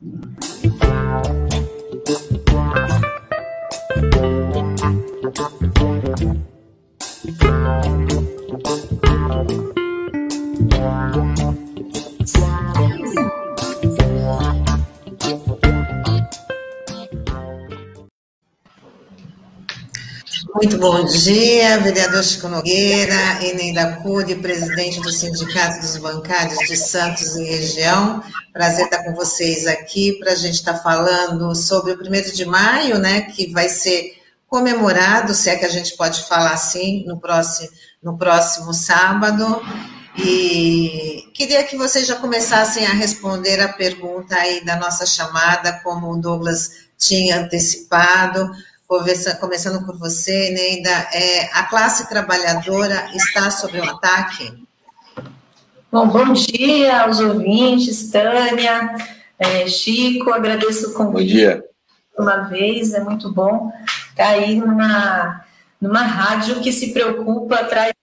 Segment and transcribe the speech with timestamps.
[0.00, 0.38] Muito
[20.78, 27.42] bom dia, vereador Chico Nogueira, Eneida Cury, presidente do Sindicato dos Bancários de Santos e
[27.42, 28.22] região.
[28.58, 32.98] Prazer estar com vocês aqui para a gente estar falando sobre o 1 de maio,
[32.98, 37.68] né, que vai ser comemorado, se é que a gente pode falar assim, no próximo,
[38.02, 39.62] no próximo sábado.
[40.16, 46.10] E queria que vocês já começassem a responder a pergunta aí da nossa chamada, como
[46.10, 48.50] o Douglas tinha antecipado
[49.38, 54.66] começando por você, Neida, é, a classe trabalhadora está sob um ataque?
[55.90, 58.94] Bom, bom dia aos ouvintes, Tânia,
[59.38, 61.32] é, Chico, agradeço o convite.
[61.32, 61.64] Bom dia.
[62.18, 63.72] Uma vez, é muito bom
[64.10, 65.46] estar aí numa,
[65.80, 67.94] numa rádio que se preocupa, traz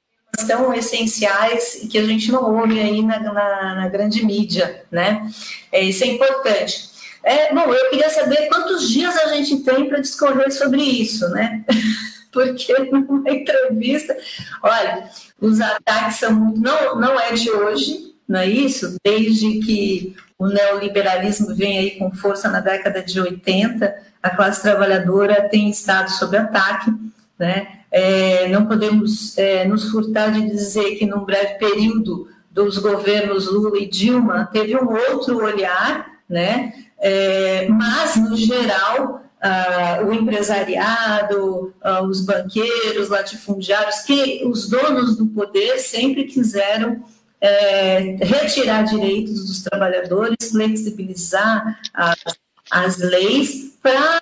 [0.48, 5.30] tão essenciais e que a gente não ouve aí na, na, na grande mídia, né?
[5.72, 6.90] É, isso é importante.
[7.24, 11.64] É, bom, eu queria saber quantos dias a gente tem para discorrer sobre isso, né?
[12.34, 14.18] Porque numa entrevista,
[14.64, 15.08] olha,
[15.46, 18.96] os ataques são não, não é de hoje, não é isso?
[19.04, 25.48] Desde que o neoliberalismo vem aí com força na década de 80, a classe trabalhadora
[25.50, 26.92] tem estado sob ataque,
[27.38, 27.68] né?
[27.92, 33.78] É, não podemos é, nos furtar de dizer que num breve período dos governos Lula
[33.78, 36.74] e Dilma teve um outro olhar, né?
[37.00, 45.28] É, mas, no geral, ah, o empresariado, ah, os banqueiros, latifundiários, que os donos do
[45.28, 47.04] poder sempre quiseram
[47.40, 52.18] é, retirar direitos dos trabalhadores, flexibilizar as,
[52.72, 54.20] as leis para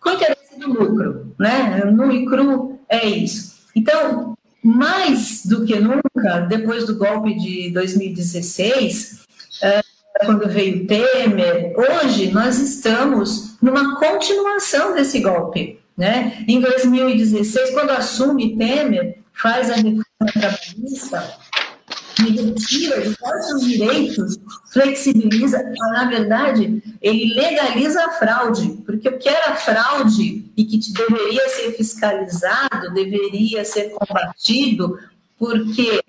[0.00, 1.84] com interesse do lucro, né?
[1.84, 3.54] No e cru é isso.
[3.72, 9.26] Então, mais do que nunca, depois do golpe de 2016,
[9.62, 9.80] é,
[10.24, 15.80] quando veio Temer, hoje nós estamos numa continuação desse golpe.
[15.96, 16.44] Né?
[16.46, 21.38] Em 2016, quando assume Temer, faz a reforma trabalhista,
[22.18, 24.38] retira diversos direitos,
[24.72, 25.62] flexibiliza,
[25.92, 31.72] na verdade, ele legaliza a fraude, porque o que era fraude e que deveria ser
[31.72, 34.98] fiscalizado, deveria ser combatido,
[35.38, 36.02] porque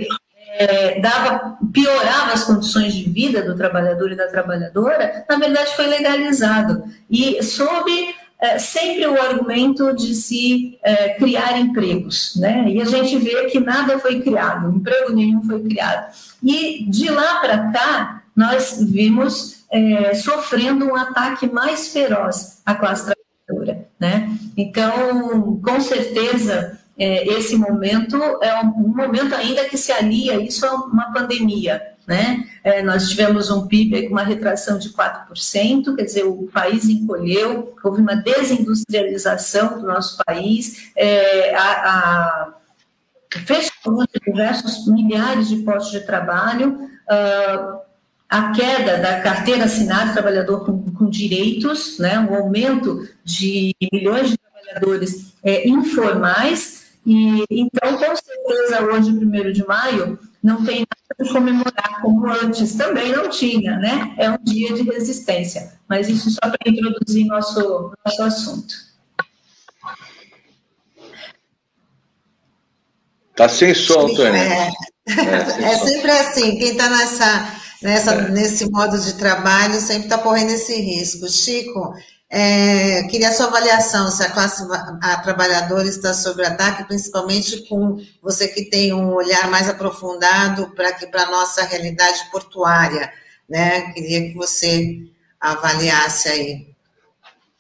[0.58, 5.88] é, dava, piorava as condições de vida do trabalhador e da trabalhadora, na verdade foi
[5.88, 6.84] legalizado.
[7.10, 7.92] E sob
[8.40, 12.66] é, sempre o argumento de se é, criar empregos, né?
[12.70, 16.12] E a gente vê que nada foi criado, emprego nenhum foi criado.
[16.44, 23.12] E de lá para cá, nós vimos é, sofrendo um ataque mais feroz à classe
[23.48, 24.30] trabalhadora, né?
[24.56, 30.74] Então, com certeza, é, esse momento é um, momento ainda que se alia isso a
[30.74, 31.82] uma pandemia.
[32.08, 32.48] Né?
[32.64, 37.76] É, nós tivemos um PIB com uma retração de 4%, quer dizer, o país encolheu,
[37.84, 42.54] houve uma desindustrialização do nosso país, é, a, a
[43.30, 47.80] de diversos milhares de postos de trabalho, uh,
[48.30, 54.38] a queda da carteira assinada trabalhador com, com direitos, né, um aumento de milhões de
[54.38, 61.30] trabalhadores é, informais, e, então, com certeza, hoje, 1 de maio, não tem nada de
[61.32, 64.14] comemorar como antes também não tinha, né?
[64.18, 65.80] É um dia de resistência.
[65.88, 68.76] Mas isso só para introduzir nosso, nosso assunto.
[73.38, 74.42] Tá sem som, Tânia.
[74.42, 74.70] É,
[75.08, 78.30] é, é sempre assim, quem está nessa, nessa, é.
[78.32, 81.30] nesse modo de trabalho sempre está correndo esse risco.
[81.30, 81.94] Chico,
[82.30, 84.64] é, queria a sua avaliação se a classe
[85.02, 90.92] a trabalhadora está sob ataque, principalmente com você que tem um olhar mais aprofundado para
[91.08, 93.12] para a nossa realidade portuária,
[93.50, 93.94] né?
[93.94, 95.00] Queria que você
[95.40, 96.68] avaliasse aí.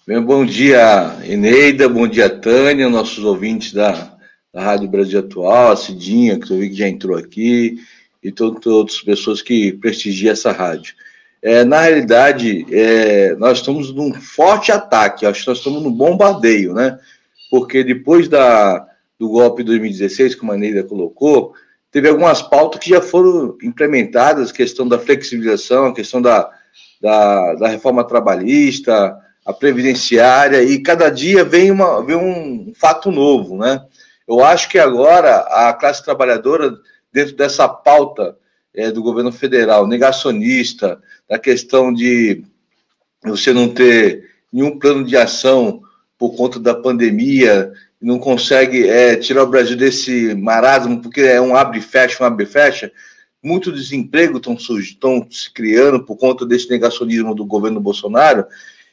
[0.05, 4.17] Bem, bom dia, Eneida, bom dia, Tânia, nossos ouvintes da,
[4.53, 7.77] da Rádio Brasil Atual, a Cidinha, que eu vi que já entrou aqui,
[8.23, 10.93] e todas as pessoas que prestigiam essa rádio.
[11.41, 16.73] É, na realidade, é, nós estamos num forte ataque, acho que nós estamos num bombardeio,
[16.73, 16.97] né?
[17.49, 18.85] Porque depois da,
[19.19, 21.53] do golpe de 2016, como a Neida colocou,
[21.91, 26.49] teve algumas pautas que já foram implementadas, questão da flexibilização, a questão da,
[27.01, 33.57] da, da reforma trabalhista, a previdenciária, e cada dia vem, uma, vem um fato novo,
[33.57, 33.81] né?
[34.27, 36.73] Eu acho que agora a classe trabalhadora,
[37.13, 38.35] dentro dessa pauta
[38.77, 42.43] é, do governo federal, negacionista, da questão de,
[43.25, 45.81] você não ter nenhum plano de ação
[46.17, 51.55] por conta da pandemia, não consegue é, tirar o Brasil desse marasmo, porque é um
[51.55, 52.91] abre e fecha, um abre e fecha.
[53.43, 58.45] Muito desemprego estão se criando por conta desse negacionismo do governo Bolsonaro,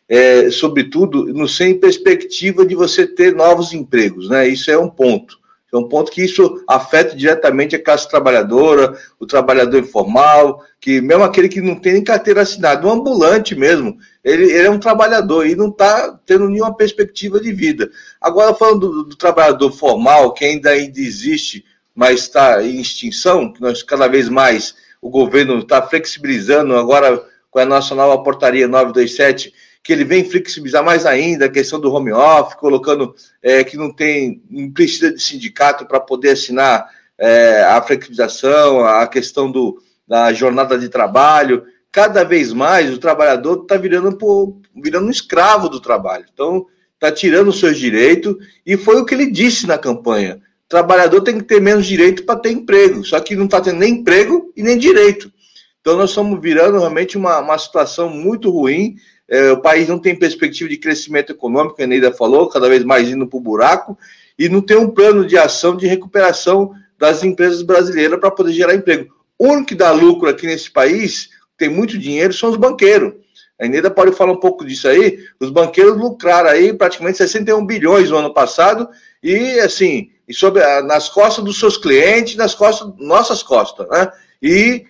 [0.08, 4.48] é, sobretudo no, sem perspectiva de você ter novos empregos, né?
[4.48, 5.38] Isso é um ponto.
[5.74, 11.24] É um ponto que isso afeta diretamente a classe trabalhadora, o trabalhador informal, que mesmo
[11.24, 15.46] aquele que não tem nem carteira assinada, um ambulante mesmo, ele, ele é um trabalhador
[15.46, 17.90] e não está tendo nenhuma perspectiva de vida.
[18.20, 23.60] Agora, falando do, do trabalhador formal, que ainda, ainda existe, mas está em extinção, que
[23.60, 29.52] nós cada vez mais o governo está flexibilizando agora com a nossa nova portaria 927,
[29.84, 33.92] que ele vem flexibilizar mais ainda a questão do home office, colocando é, que não
[33.92, 36.88] tem, não precisa de sindicato para poder assinar
[37.18, 39.78] é, a flexibilização, a questão do,
[40.08, 41.64] da jornada de trabalho.
[41.92, 46.24] Cada vez mais o trabalhador está virando, virando um escravo do trabalho.
[46.32, 50.40] Então, está tirando os seus direitos, e foi o que ele disse na campanha.
[50.66, 53.96] Trabalhador tem que ter menos direito para ter emprego, só que não está tendo nem
[53.96, 55.30] emprego e nem direito.
[55.82, 58.96] Então, nós estamos virando realmente uma, uma situação muito ruim
[59.28, 63.08] é, o país não tem perspectiva de crescimento econômico, a Neida falou, cada vez mais
[63.08, 63.98] indo para o buraco,
[64.38, 68.74] e não tem um plano de ação de recuperação das empresas brasileiras para poder gerar
[68.74, 69.14] emprego.
[69.38, 73.14] O único que dá lucro aqui nesse país, tem muito dinheiro, são os banqueiros.
[73.60, 75.18] A Neida pode falar um pouco disso aí.
[75.38, 78.88] Os banqueiros lucraram aí praticamente 61 bilhões no ano passado,
[79.22, 84.10] e assim, e sobre, nas costas dos seus clientes, nas costas, nossas costas, né?
[84.42, 84.84] E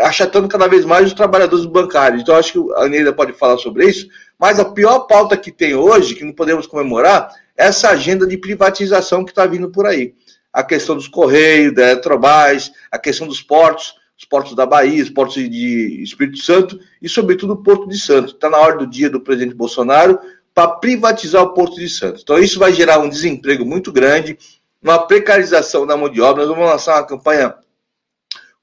[0.00, 2.22] achatando cada vez mais os trabalhadores bancários.
[2.22, 4.08] Então, acho que a Neida pode falar sobre isso,
[4.38, 8.36] mas a pior pauta que tem hoje, que não podemos comemorar, é essa agenda de
[8.36, 10.14] privatização que está vindo por aí.
[10.52, 15.10] A questão dos Correios, da Eletrobras, a questão dos portos, os portos da Bahia, os
[15.10, 18.34] portos de Espírito Santo e, sobretudo, o Porto de Santos.
[18.34, 20.18] Está na hora do dia do presidente Bolsonaro
[20.54, 22.22] para privatizar o Porto de Santos.
[22.22, 24.38] Então, isso vai gerar um desemprego muito grande,
[24.80, 26.44] uma precarização da mão de obra.
[26.44, 27.54] Nós vamos lançar uma campanha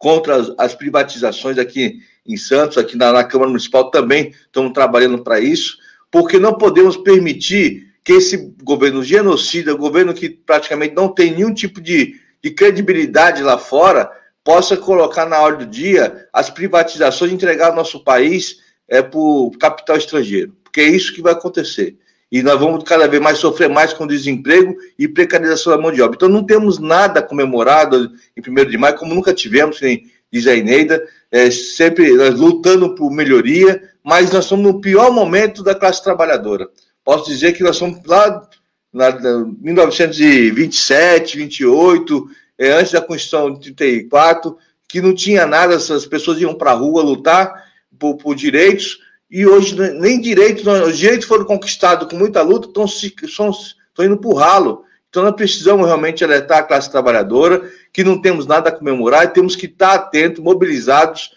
[0.01, 5.23] contra as, as privatizações aqui em Santos, aqui na, na Câmara Municipal também estamos trabalhando
[5.23, 5.77] para isso,
[6.09, 11.79] porque não podemos permitir que esse governo genocida, governo que praticamente não tem nenhum tipo
[11.79, 14.11] de, de credibilidade lá fora,
[14.43, 18.57] possa colocar na ordem do dia as privatizações e entregar nosso país
[18.89, 21.95] é, para o capital estrangeiro, porque é isso que vai acontecer
[22.31, 26.01] e nós vamos cada vez mais sofrer mais com desemprego e precarização da mão de
[26.01, 26.15] obra.
[26.15, 30.55] Então não temos nada comemorado em 1 de maio, como nunca tivemos, nem diz a
[30.55, 36.69] Ineida, é, sempre lutando por melhoria, mas nós estamos no pior momento da classe trabalhadora.
[37.03, 38.47] Posso dizer que nós somos lá
[38.93, 39.11] na,
[39.59, 44.57] 1927, 28, é, antes da Constituição de 34,
[44.87, 47.65] que não tinha nada, as pessoas iam para a rua lutar
[47.99, 48.99] por, por direitos,
[49.31, 54.17] e hoje nem direitos, os direitos foram conquistados com muita luta, estão, estão, estão indo
[54.17, 54.83] para o ralo.
[55.09, 59.29] Então nós precisamos realmente alertar a classe trabalhadora que não temos nada a comemorar e
[59.29, 61.31] temos que estar atentos, mobilizados.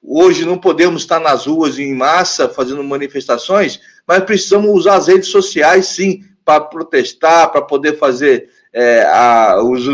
[0.00, 5.28] Hoje não podemos estar nas ruas em massa fazendo manifestações, mas precisamos usar as redes
[5.28, 9.86] sociais sim para protestar, para poder fazer é, a, os,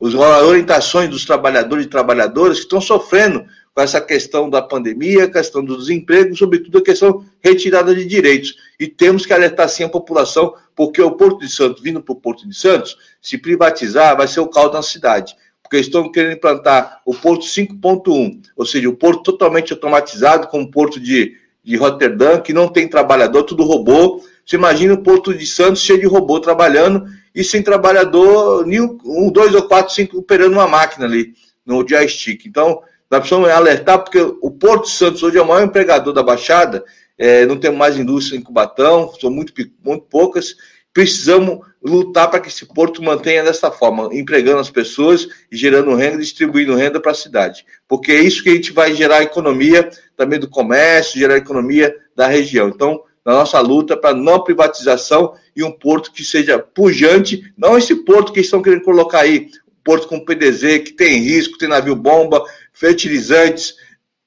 [0.00, 3.46] os orientações dos trabalhadores e trabalhadoras que estão sofrendo
[3.78, 8.56] com essa questão da pandemia, a questão do desemprego, sobretudo a questão retirada de direitos.
[8.76, 12.16] E temos que alertar sim a população, porque o Porto de Santos, vindo para o
[12.16, 15.36] Porto de Santos, se privatizar, vai ser o caos na cidade.
[15.62, 20.70] Porque estão querendo implantar o Porto 5.1, ou seja, o porto totalmente automatizado, como o
[20.72, 24.24] Porto de, de Rotterdam, que não tem trabalhador, tudo robô.
[24.44, 28.66] Você imagina o Porto de Santos cheio de robô trabalhando e sem trabalhador,
[29.04, 31.32] um, dois ou quatro, cinco operando uma máquina ali
[31.64, 32.44] no joystick.
[32.44, 36.84] Então, nós precisamos alertar, porque o Porto Santos hoje é o maior empregador da Baixada,
[37.16, 39.52] é, não temos mais indústria em Cubatão, são muito,
[39.84, 40.54] muito poucas.
[40.92, 46.74] Precisamos lutar para que esse porto mantenha dessa forma, empregando as pessoas gerando renda distribuindo
[46.74, 47.64] renda para a cidade.
[47.86, 52.26] Porque é isso que a gente vai gerar economia também do comércio, gerar economia da
[52.26, 52.68] região.
[52.68, 57.94] Então, na nossa luta para não privatização e um porto que seja pujante, não esse
[57.94, 59.50] porto que estão querendo colocar aí,
[59.84, 62.44] porto com PDZ, que tem risco, tem navio bomba,
[62.78, 63.74] fertilizantes,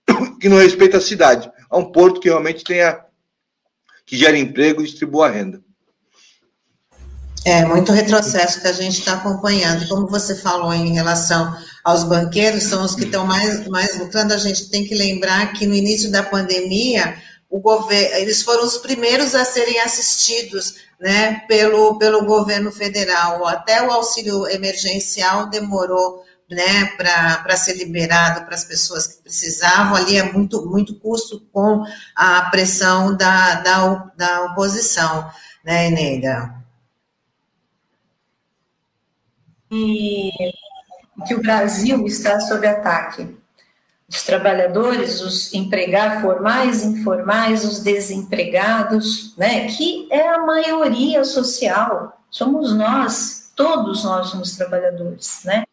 [0.39, 1.49] que não respeita a cidade.
[1.71, 2.99] É um porto que realmente tenha
[4.05, 5.61] que gere emprego e distribua renda.
[7.45, 9.87] É muito retrocesso que a gente está acompanhando.
[9.87, 14.33] Como você falou em relação aos banqueiros, são os que estão mais, mais lucrando.
[14.33, 17.15] A gente tem que lembrar que no início da pandemia,
[17.49, 23.47] o governo, eles foram os primeiros a serem assistidos né, pelo, pelo governo federal.
[23.47, 30.17] Até o auxílio emergencial demorou né, para ser liberado para as pessoas que precisavam, ali
[30.17, 35.31] é muito, muito custo com a pressão da, da, da oposição,
[35.63, 36.53] né, Eneida?
[39.71, 40.29] E
[41.25, 43.37] que o Brasil está sob ataque.
[44.09, 52.73] Os trabalhadores, os empregados formais, informais, os desempregados, né, que é a maioria social, somos
[52.73, 55.63] nós, todos nós somos trabalhadores, né?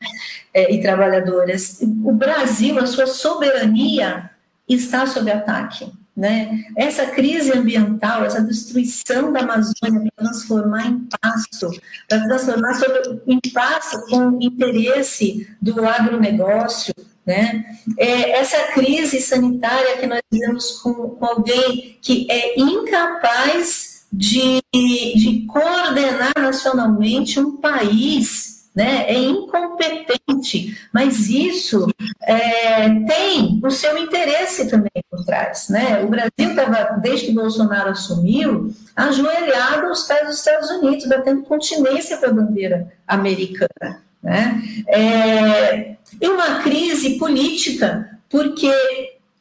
[0.52, 1.78] É, e trabalhadoras.
[2.04, 4.30] O Brasil, a sua soberania
[4.68, 5.90] está sob ataque.
[6.14, 6.64] Né?
[6.76, 11.70] Essa crise ambiental, essa destruição da Amazônia para transformar em pasto,
[12.08, 16.92] para transformar sobre, em pasto com interesse do agronegócio,
[17.24, 17.64] né?
[17.96, 25.46] É, essa crise sanitária que nós vivemos com, com alguém que é incapaz de, de
[25.46, 29.04] coordenar nacionalmente um país, né?
[29.08, 31.88] É incompetente, mas isso
[32.22, 36.02] é, tem o seu interesse também por trás, né?
[36.04, 42.16] O Brasil estava, desde que Bolsonaro assumiu, ajoelhado aos pés dos Estados Unidos, batendo continência
[42.18, 44.62] para a bandeira americana, né?
[44.86, 48.72] É, e uma crise política, porque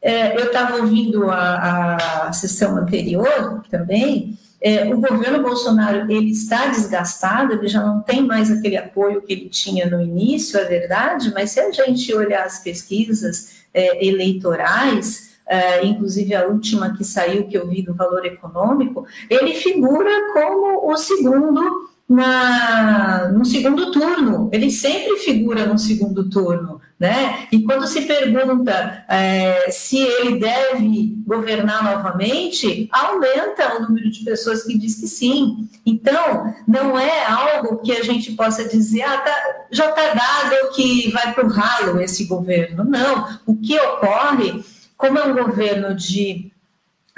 [0.01, 6.67] é, eu estava ouvindo a, a sessão anterior também, é, o governo Bolsonaro ele está
[6.67, 11.31] desgastado, ele já não tem mais aquele apoio que ele tinha no início, é verdade,
[11.33, 17.47] mas se a gente olhar as pesquisas é, eleitorais, é, inclusive a última que saiu,
[17.47, 24.49] que eu vi do valor econômico, ele figura como o segundo na, no segundo turno,
[24.53, 27.47] ele sempre figura no segundo turno, né?
[27.51, 34.63] E quando se pergunta é, se ele deve governar novamente, aumenta o número de pessoas
[34.63, 35.67] que diz que sim.
[35.85, 41.11] Então, não é algo que a gente possa dizer, ah, tá, já está dado que
[41.11, 42.85] vai para o ralo esse governo.
[42.85, 44.63] Não, o que ocorre,
[44.95, 46.51] como é um governo de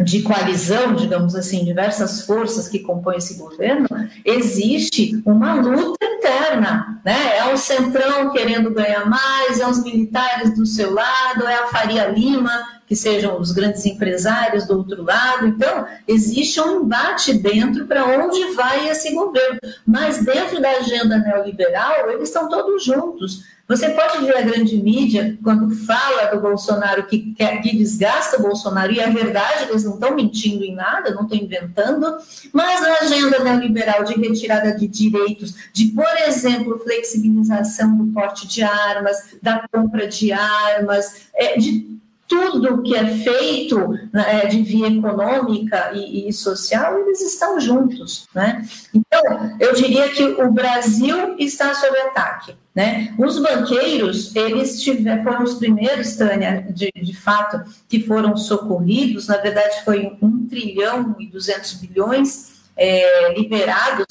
[0.03, 3.87] de coalizão, digamos assim, diversas forças que compõem esse governo,
[4.23, 7.37] existe uma luta interna, né?
[7.37, 12.07] É o centrão querendo ganhar mais, é os militares do seu lado, é a Faria
[12.07, 15.45] Lima, que sejam os grandes empresários do outro lado.
[15.45, 19.59] Então, existe um embate dentro para onde vai esse governo.
[19.85, 23.43] Mas dentro da agenda neoliberal, eles estão todos juntos.
[23.69, 28.41] Você pode ver a grande mídia quando fala do Bolsonaro que, quer, que desgasta o
[28.41, 32.17] Bolsonaro, e é verdade, eles não estão mentindo em nada, não estão inventando,
[32.51, 38.63] mas a agenda neoliberal de retirada de direitos, de, por exemplo, flexibilização do porte de
[38.63, 45.91] armas, da compra de armas, é, de tudo que é feito né, de via econômica
[45.93, 48.27] e, e, social, eles estão juntos.
[48.33, 48.65] Né?
[48.93, 52.55] Então, eu diria que o Brasil está sob ataque.
[52.75, 53.13] Né?
[53.17, 54.83] Os banqueiros, eles
[55.23, 61.15] foram os primeiros, Tânia, de, de fato, que foram socorridos, na verdade foi 1 trilhão
[61.19, 64.05] e 200 bilhões é, liberados,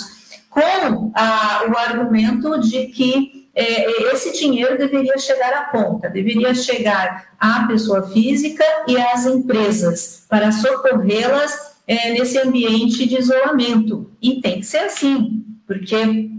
[0.50, 7.28] com a, o argumento de que é, esse dinheiro deveria chegar à ponta, deveria chegar
[7.40, 14.10] à pessoa física e às empresas, para socorrê-las é, nesse ambiente de isolamento.
[14.22, 16.30] E tem que ser assim, porque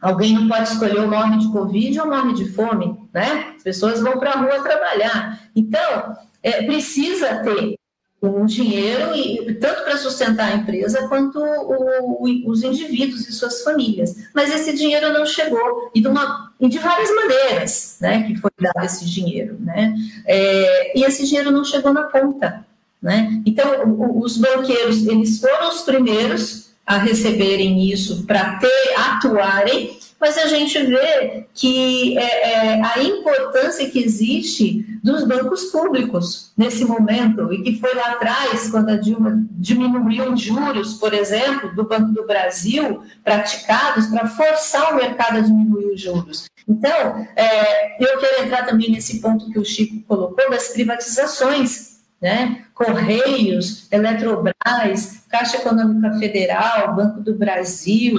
[0.00, 3.54] Alguém não pode escolher ou morre de Covid ou morre de fome, né?
[3.56, 5.40] As pessoas vão para a rua trabalhar.
[5.56, 7.76] Então, é, precisa ter
[8.20, 13.62] um dinheiro, e, tanto para sustentar a empresa quanto o, o, os indivíduos e suas
[13.62, 14.16] famílias.
[14.34, 18.50] Mas esse dinheiro não chegou, e de, uma, e de várias maneiras né, que foi
[18.60, 19.56] dado esse dinheiro.
[19.60, 19.94] Né?
[20.26, 22.66] É, e esse dinheiro não chegou na ponta.
[23.00, 23.40] Né?
[23.46, 30.38] Então, o, os banqueiros, eles foram os primeiros a receberem isso para ter, atuarem, mas
[30.38, 37.52] a gente vê que é, é, a importância que existe dos bancos públicos nesse momento,
[37.52, 42.10] e que foi lá atrás, quando a Dilma diminuiu os juros, por exemplo, do Banco
[42.10, 46.46] do Brasil, praticados para forçar o mercado a diminuir os juros.
[46.66, 52.64] Então, é, eu quero entrar também nesse ponto que o Chico colocou, das privatizações né?
[52.78, 58.16] Correios, Eletrobras, Caixa Econômica Federal, Banco do Brasil,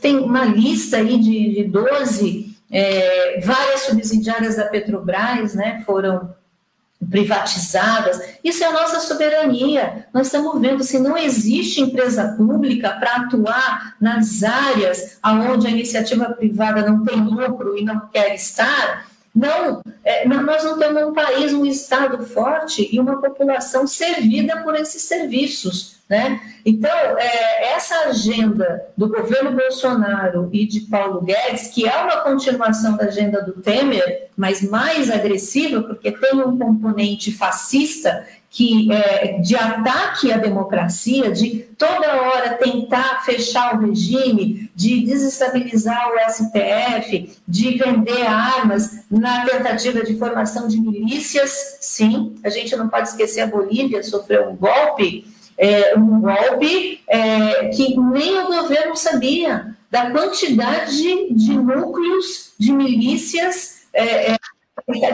[0.00, 6.34] tem uma lista aí de, de 12, é, várias subsidiárias da Petrobras, né, foram
[7.08, 8.20] privatizadas.
[8.42, 10.08] Isso é a nossa soberania.
[10.12, 16.30] Nós estamos vendo se não existe empresa pública para atuar nas áreas onde a iniciativa
[16.30, 19.06] privada não tem lucro e não quer estar,
[19.36, 24.74] não, é, nós não temos um país, um Estado forte e uma população servida por
[24.74, 25.96] esses serviços.
[26.08, 26.40] Né?
[26.64, 32.96] Então, é, essa agenda do governo Bolsonaro e de Paulo Guedes, que é uma continuação
[32.96, 39.54] da agenda do Temer, mas mais agressiva, porque tem um componente fascista que é, de
[39.54, 47.76] ataque à democracia, de toda hora tentar fechar o regime, de desestabilizar o STF, de
[47.76, 51.76] vender armas na tentativa de formação de milícias.
[51.82, 55.26] Sim, a gente não pode esquecer a Bolívia sofreu um golpe,
[55.58, 63.82] é, um golpe é, que nem o governo sabia da quantidade de, núcleos de milícias
[63.92, 64.36] é, é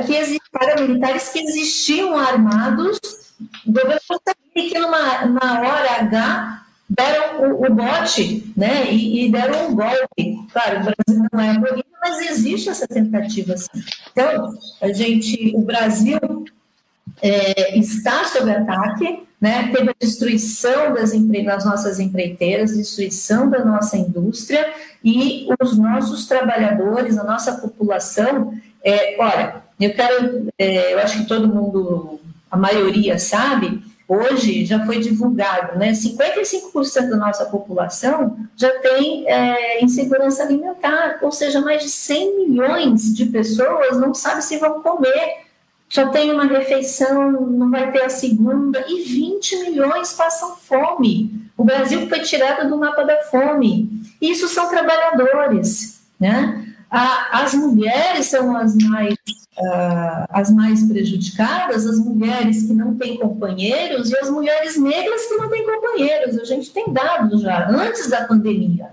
[0.07, 3.22] que paramilitares que existiam armados
[3.67, 9.71] governo sabia que numa, na hora H deram o, o bote, né, e, e, deram
[9.71, 10.47] um golpe.
[10.53, 13.55] Claro, o Brasil não é Bolívia, mas existe essa tentativa.
[14.11, 16.45] Então, a gente, o Brasil
[17.23, 21.45] é, está sob ataque, né, teve a destruição das, empre...
[21.45, 24.73] das nossas empreiteiras, destruição da nossa indústria,
[25.05, 31.27] e os nossos trabalhadores, a nossa população, é, olha, eu quero, é, eu acho que
[31.27, 32.21] todo mundo
[32.53, 35.93] a maioria sabe, hoje já foi divulgado, né?
[35.93, 43.15] 55% da nossa população já tem é, insegurança alimentar, ou seja, mais de 100 milhões
[43.15, 45.47] de pessoas não sabem se vão comer,
[45.89, 51.51] só tem uma refeição, não vai ter a segunda, e 20 milhões passam fome.
[51.57, 53.91] O Brasil foi tirado do mapa da fome.
[54.21, 56.72] Isso são trabalhadores, né?
[56.93, 59.15] As mulheres são as mais
[59.59, 65.37] uh, as mais prejudicadas, as mulheres que não têm companheiros e as mulheres negras que
[65.37, 66.39] não têm companheiros.
[66.39, 68.91] A gente tem dados já, antes da pandemia.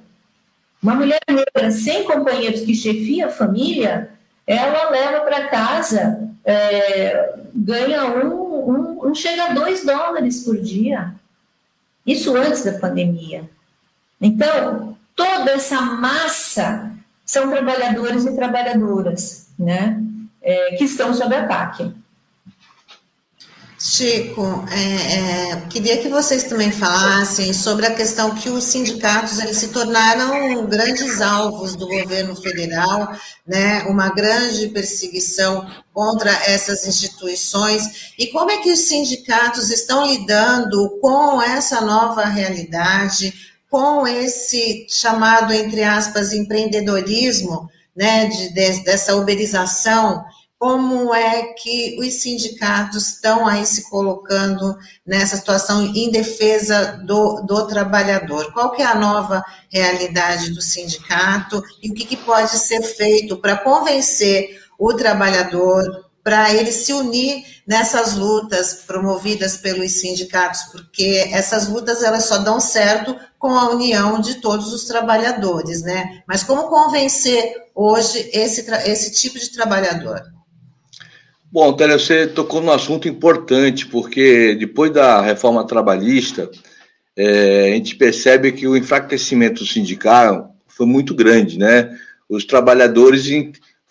[0.82, 4.12] Uma mulher negra sem companheiros que chefia a família,
[4.48, 11.14] ela leva para casa, é, ganha um, um, um, chega a dois dólares por dia.
[12.06, 13.44] Isso antes da pandemia.
[14.22, 16.92] Então, toda essa massa
[17.30, 20.02] são trabalhadores e trabalhadoras, né?
[20.42, 21.94] é, que estão sob ataque.
[23.82, 29.58] Chico, é, é, queria que vocês também falassem sobre a questão que os sindicatos eles
[29.58, 33.16] se tornaram grandes alvos do governo federal,
[33.48, 40.98] né, uma grande perseguição contra essas instituições, e como é que os sindicatos estão lidando
[41.00, 43.34] com essa nova realidade,
[43.70, 50.24] com esse chamado, entre aspas, empreendedorismo, né, de, de, dessa uberização,
[50.58, 57.66] como é que os sindicatos estão aí se colocando nessa situação em defesa do, do
[57.66, 58.52] trabalhador?
[58.52, 63.38] Qual que é a nova realidade do sindicato e o que, que pode ser feito
[63.38, 71.68] para convencer o trabalhador para ele se unir nessas lutas promovidas pelos sindicatos, porque essas
[71.68, 76.22] lutas elas só dão certo com a união de todos os trabalhadores, né?
[76.28, 80.22] Mas como convencer hoje esse, esse tipo de trabalhador?
[81.52, 86.48] Bom, Télia, você tocou num assunto importante, porque depois da reforma trabalhista,
[87.18, 91.90] é, a gente percebe que o enfraquecimento sindical foi muito grande, né?
[92.30, 93.26] Os trabalhadores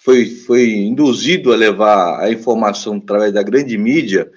[0.09, 4.31] foi, foi induzido a levar a informação através da grande mídia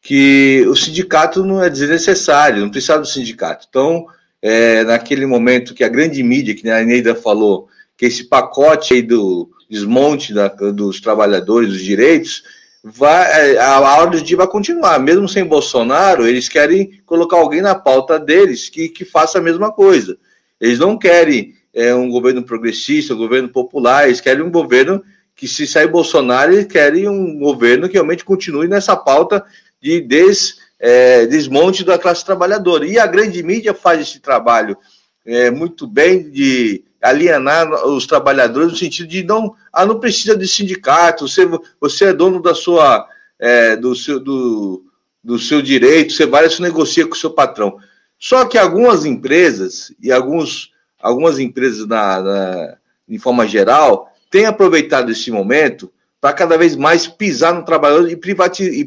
[0.00, 3.66] que o sindicato não é desnecessário, não precisava do sindicato.
[3.68, 4.06] Então,
[4.40, 9.02] é, naquele momento que a grande mídia, que a Eneida falou, que esse pacote aí
[9.02, 12.42] do desmonte da, dos trabalhadores, dos direitos,
[12.82, 14.98] vai, é, a, a ordem do dia vai continuar.
[14.98, 19.70] Mesmo sem Bolsonaro, eles querem colocar alguém na pauta deles que, que faça a mesma
[19.70, 20.16] coisa.
[20.58, 25.02] Eles não querem é, um governo progressista, um governo popular, eles querem um governo
[25.34, 29.44] que, se sair Bolsonaro, eles querem um governo que realmente continue nessa pauta
[29.80, 32.86] de des, é, desmonte da classe trabalhadora.
[32.86, 34.76] E a grande mídia faz esse trabalho
[35.24, 40.46] é, muito bem de alienar os trabalhadores no sentido de não, ah, não precisa de
[40.46, 41.48] sindicato, você,
[41.80, 44.84] você é dono da sua, é, do, seu, do,
[45.24, 47.78] do seu direito, você vai, você negocia com o seu patrão.
[48.18, 52.76] Só que algumas empresas e alguns algumas empresas na, na,
[53.08, 58.18] em forma geral têm aproveitado esse momento para cada vez mais pisar no trabalhador e,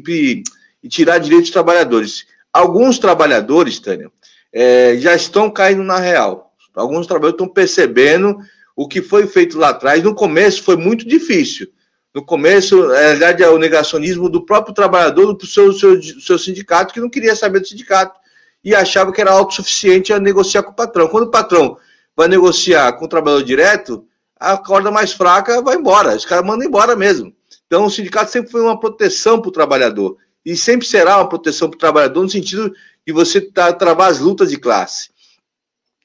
[0.08, 0.42] e,
[0.82, 2.26] e tirar direitos dos trabalhadores.
[2.52, 4.10] Alguns trabalhadores, Tânia,
[4.52, 6.52] é, já estão caindo na real.
[6.74, 8.38] Alguns trabalhadores estão percebendo
[8.76, 10.02] o que foi feito lá atrás.
[10.02, 11.68] No começo foi muito difícil.
[12.14, 16.94] No começo, na verdade, é o negacionismo do próprio trabalhador, do seu, seu, seu sindicato,
[16.94, 18.18] que não queria saber do sindicato
[18.62, 21.08] e achava que era autossuficiente a negociar com o patrão.
[21.08, 21.76] Quando o patrão
[22.16, 24.06] vai negociar com o trabalhador direto,
[24.38, 26.16] a corda mais fraca vai embora.
[26.16, 27.34] Os caras mandam embora mesmo.
[27.66, 31.68] Então, o sindicato sempre foi uma proteção para o trabalhador, e sempre será uma proteção
[31.68, 32.72] para o trabalhador, no sentido
[33.06, 35.08] de você travar as lutas de classe.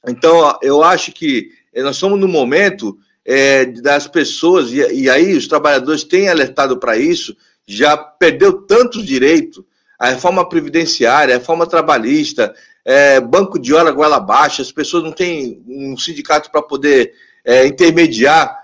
[0.07, 5.35] Então, eu acho que eh, nós estamos no momento é, das pessoas, e, e, aí
[5.35, 7.35] os trabalhadores têm alertado para isso,
[7.67, 9.63] já perdeu tantos direitos,
[9.99, 15.11] a reforma previdenciária, a reforma trabalhista, é, banco de hora goela baixa, as pessoas não
[15.11, 17.13] têm um sindicato para poder
[17.43, 18.57] é, intermediar,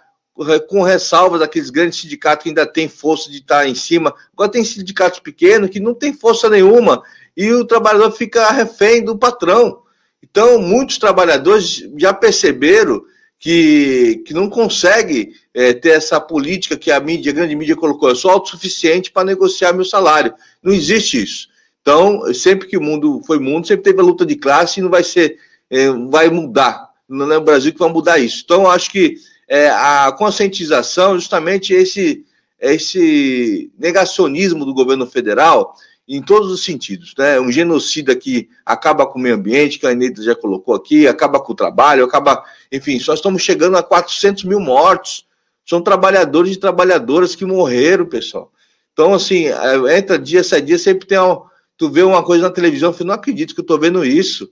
[0.68, 4.14] com ressalva daqueles grandes sindicatos que ainda têm força de estar em cima.
[4.34, 7.02] Agora tem sindicatos pequenos que não têm força nenhuma
[7.38, 9.82] e o trabalhador fica refém do patrão.
[10.22, 13.02] Então, muitos trabalhadores já perceberam
[13.40, 18.10] que, que não consegue é, ter essa política que a mídia, a grande mídia colocou,
[18.10, 20.34] eu sou autossuficiente para negociar meu salário.
[20.62, 21.48] Não existe isso.
[21.86, 24.90] Então, sempre que o mundo foi mundo, sempre teve a luta de classe e não
[24.90, 25.38] vai ser,
[25.70, 26.90] é, vai mudar.
[27.08, 28.42] Não é o Brasil que vai mudar isso.
[28.44, 29.18] Então, acho que
[29.48, 32.26] é, a conscientização, justamente esse,
[32.60, 35.76] esse negacionismo do governo federal,
[36.08, 37.14] em todos os sentidos.
[37.16, 37.40] Né?
[37.40, 41.40] Um genocida que acaba com o meio ambiente, que a Anitta já colocou aqui, acaba
[41.40, 42.44] com o trabalho, acaba.
[42.72, 45.24] Enfim, nós estamos chegando a 400 mil mortos.
[45.64, 48.52] São trabalhadores e trabalhadoras que morreram, pessoal.
[48.92, 51.20] Então, assim, é, entra dia, sai dia, sempre tem.
[51.20, 51.42] Um,
[51.78, 54.50] tu vê uma coisa na televisão, eu não acredito que eu estou vendo isso.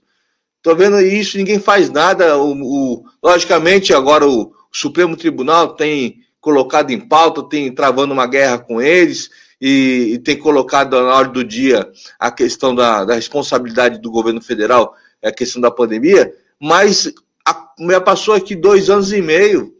[0.56, 2.38] Estou vendo isso, ninguém faz nada.
[2.38, 8.58] O, o, logicamente, agora o Supremo Tribunal tem colocado em pauta, tem travando uma guerra
[8.58, 13.98] com eles e, e tem colocado na hora do dia a questão da, da responsabilidade
[13.98, 17.12] do governo federal, a questão da pandemia, mas
[17.46, 19.74] a, já passou aqui dois anos e meio,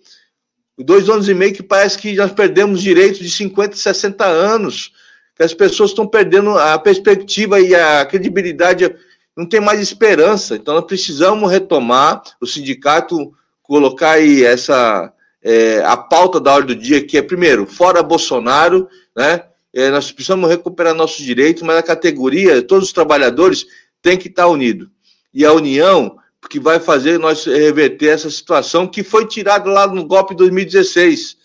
[0.78, 4.92] dois anos e meio que parece que nós perdemos direitos de 50, 60 anos,
[5.36, 8.94] que as pessoas estão perdendo a perspectiva e a credibilidade,
[9.36, 10.56] não tem mais esperança.
[10.56, 16.74] Então, nós precisamos retomar o sindicato, colocar aí essa é, a pauta da hora do
[16.74, 19.42] dia, que é, primeiro, fora Bolsonaro, né?
[19.74, 23.66] é, nós precisamos recuperar nossos direitos, mas a categoria, todos os trabalhadores
[24.00, 24.88] têm que estar unidos.
[25.32, 26.16] E a união
[26.48, 31.36] que vai fazer nós reverter essa situação que foi tirada lá no golpe de 2016.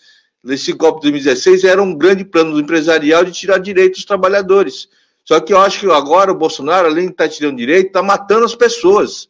[0.42, 4.88] Nesse golpe de 2016 era um grande plano empresarial de tirar direitos dos trabalhadores.
[5.24, 8.44] Só que eu acho que agora o Bolsonaro, além de estar tirando direito, está matando
[8.44, 9.28] as pessoas.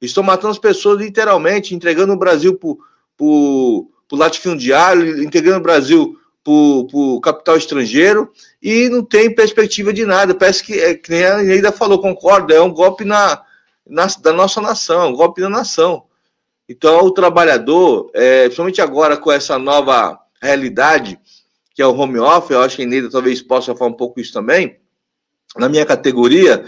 [0.00, 6.52] Estão matando as pessoas literalmente, entregando o Brasil para o latifundiário, entregando o Brasil para
[6.52, 10.34] o capital estrangeiro e não tem perspectiva de nada.
[10.34, 13.42] Parece que, é, que nem a Neida falou, concordo, é um golpe na,
[13.86, 16.04] na, da nossa nação, um golpe da nação.
[16.68, 21.18] Então, o trabalhador, é, principalmente agora com essa nova realidade,
[21.74, 24.20] que é o home office, eu acho que a Neida talvez possa falar um pouco
[24.20, 24.78] isso também,
[25.56, 26.64] na minha categoria,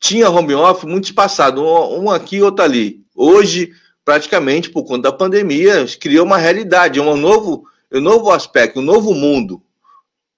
[0.00, 3.04] tinha home office muito espaçado, um, um aqui e outro ali.
[3.14, 3.72] Hoje,
[4.04, 9.14] praticamente, por conta da pandemia, criou uma realidade, um novo um novo aspecto, um novo
[9.14, 9.62] mundo.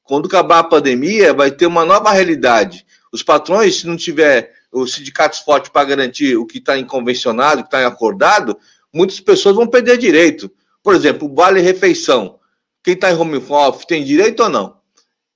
[0.03, 2.85] Quando acabar a pandemia, vai ter uma nova realidade.
[3.13, 7.61] Os patrões, se não tiver os sindicatos fortes para garantir o que está em convencionado,
[7.61, 8.59] o que está em acordado,
[8.93, 10.51] muitas pessoas vão perder direito.
[10.83, 12.39] Por exemplo, o vale refeição.
[12.85, 14.77] Quem está em home office tem direito ou não?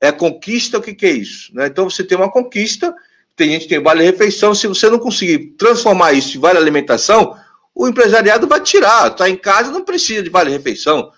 [0.01, 1.53] É conquista, o que, que é isso?
[1.53, 1.67] Né?
[1.67, 2.95] Então você tem uma conquista,
[3.35, 7.37] tem gente que tem vale refeição, se você não conseguir transformar isso em vale alimentação,
[7.75, 9.11] o empresariado vai tirar.
[9.11, 11.11] Está em casa, não precisa de vale refeição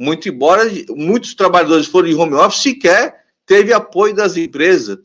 [0.00, 4.96] muito embora muitos trabalhadores foram em home office, sequer teve apoio das empresas,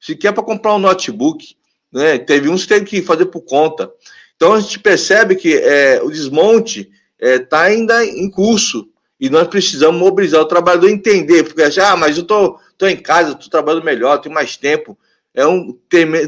[0.00, 1.54] sequer para comprar um notebook.
[1.92, 2.16] Né?
[2.16, 3.92] Teve uns que teve que fazer por conta.
[4.36, 8.88] Então a gente percebe que é, o desmonte está é, tá ainda em curso
[9.20, 13.32] e nós precisamos mobilizar o trabalhador entender, porque ah, mas eu tô, tô em casa,
[13.32, 14.96] estou trabalhando melhor, tenho mais tempo.
[15.34, 15.76] É um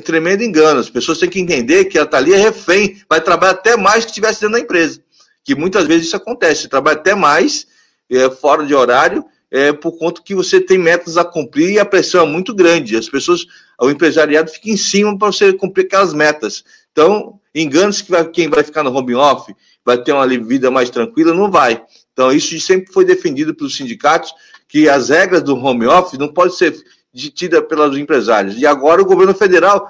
[0.05, 0.81] tremendo engano.
[0.81, 4.05] As pessoas têm que entender que ela está ali é refém, vai trabalhar até mais
[4.05, 5.03] que estivesse dentro da empresa.
[5.44, 7.66] Que muitas vezes isso acontece, trabalha até mais
[8.11, 11.85] é, fora de horário, é, por conta que você tem metas a cumprir e a
[11.85, 12.96] pressão é muito grande.
[12.96, 13.46] As pessoas,
[13.81, 16.64] o empresariado fica em cima para você cumprir aquelas metas.
[16.92, 20.90] Então, engane-se que vai, quem vai ficar no home office vai ter uma vida mais
[20.90, 21.83] tranquila, não vai.
[22.21, 24.35] Então, isso sempre foi defendido pelos sindicatos,
[24.69, 26.79] que as regras do home office não podem ser
[27.11, 28.59] ditidas pelos empresários.
[28.59, 29.89] E agora o governo federal,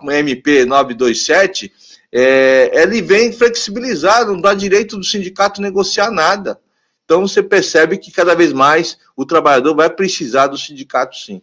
[0.00, 1.72] com a MP 927,
[2.12, 6.56] é, ele vem flexibilizar, não dá direito do sindicato negociar nada.
[7.04, 11.42] Então você percebe que cada vez mais o trabalhador vai precisar do sindicato, sim.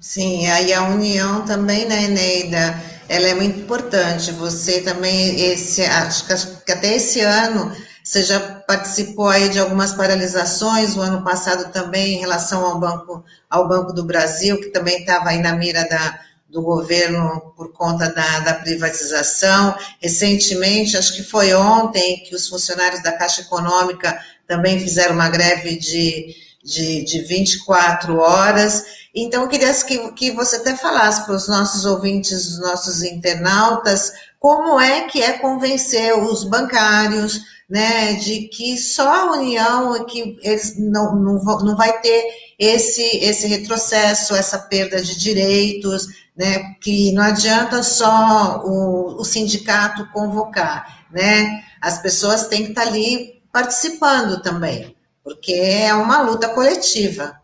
[0.00, 4.32] Sim, aí a união também, né, Eneida, ela é muito importante.
[4.32, 6.24] Você também, esse, acho
[6.64, 7.70] que até esse ano,
[8.04, 13.24] você já participou aí de algumas paralisações, o ano passado também, em relação ao Banco,
[13.48, 18.12] ao Banco do Brasil, que também estava aí na mira da, do governo por conta
[18.12, 19.74] da, da, privatização.
[20.02, 25.78] Recentemente, acho que foi ontem, que os funcionários da Caixa Econômica também fizeram uma greve
[25.78, 26.26] de,
[26.64, 28.84] de, de 24 horas.
[29.14, 34.12] Então, eu queria que, que você até falasse para os nossos ouvintes, os nossos internautas,
[34.40, 40.78] como é que é convencer os bancários, né, de que só a União, que eles
[40.78, 42.24] não, não, não vai ter
[42.58, 50.10] esse, esse retrocesso, essa perda de direitos, né, que não adianta só o, o sindicato
[50.12, 54.93] convocar, né, as pessoas têm que estar ali participando também,
[55.24, 57.40] porque é uma luta coletiva.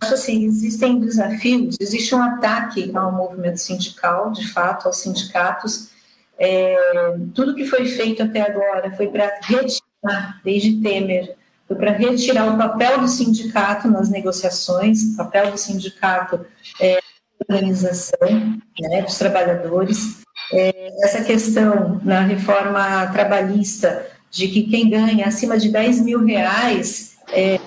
[0.00, 5.90] Acho assim, existem desafios, existe um ataque ao movimento sindical, de fato, aos sindicatos.
[6.38, 6.76] É,
[7.34, 12.56] tudo que foi feito até agora foi para retirar, desde Temer, foi para retirar o
[12.56, 16.46] papel do sindicato nas negociações, o papel do sindicato
[16.80, 17.00] é,
[17.48, 18.28] organização
[18.80, 20.18] né, dos trabalhadores.
[20.52, 27.16] É, essa questão na reforma trabalhista de que quem ganha acima de 10 mil reais
[27.32, 27.58] é,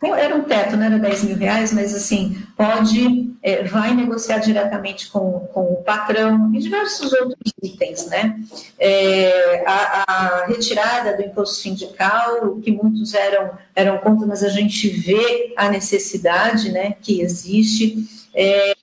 [0.00, 5.10] era um teto, não era 10 mil reais, mas assim, pode, é, vai negociar diretamente
[5.10, 8.38] com, com o patrão e diversos outros itens, né?
[8.78, 14.88] É, a, a, retirada do imposto sindical, que muitos eram, eram contra, mas a gente
[14.88, 18.74] vê a necessidade, né, que existe é,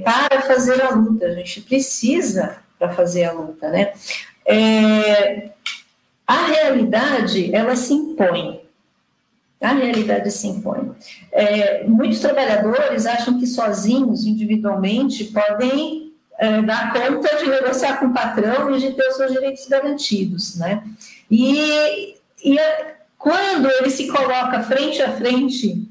[0.00, 3.92] para fazer a luta, a gente precisa para fazer a luta, né?
[4.46, 5.50] É,
[6.26, 8.60] a realidade, ela se impõe,
[9.60, 10.92] a realidade se impõe.
[11.32, 18.14] É, muitos trabalhadores acham que sozinhos, individualmente, podem é, dar conta de negociar com o
[18.14, 20.82] patrão e de ter os seus direitos garantidos, né?
[21.30, 22.56] E, e
[23.18, 25.86] quando ele se coloca frente a frente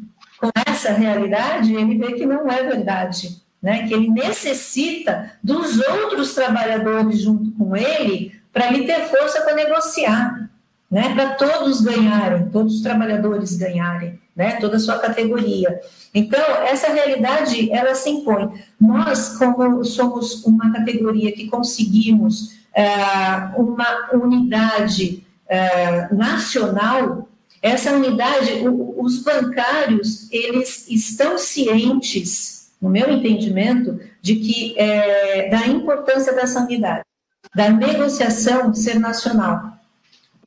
[0.88, 3.88] essa realidade, ele vê que não é verdade, né?
[3.88, 10.50] Que ele necessita dos outros trabalhadores junto com ele para ele ter força para negociar
[10.90, 15.80] né, para todos ganharem, todos os trabalhadores ganharem, né, toda a sua categoria.
[16.14, 18.52] Então, essa realidade, ela se impõe.
[18.80, 22.88] Nós, como somos uma categoria que conseguimos é,
[23.56, 27.29] uma unidade é, nacional,
[27.62, 35.68] essa unidade, o, os bancários, eles estão cientes, no meu entendimento, de que é, da
[35.68, 37.04] importância dessa unidade,
[37.54, 39.74] da negociação ser nacional.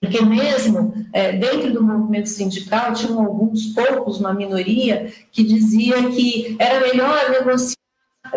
[0.01, 6.57] Porque mesmo é, dentro do movimento sindical tinham alguns poucos, uma minoria, que dizia que
[6.59, 7.77] era melhor negociar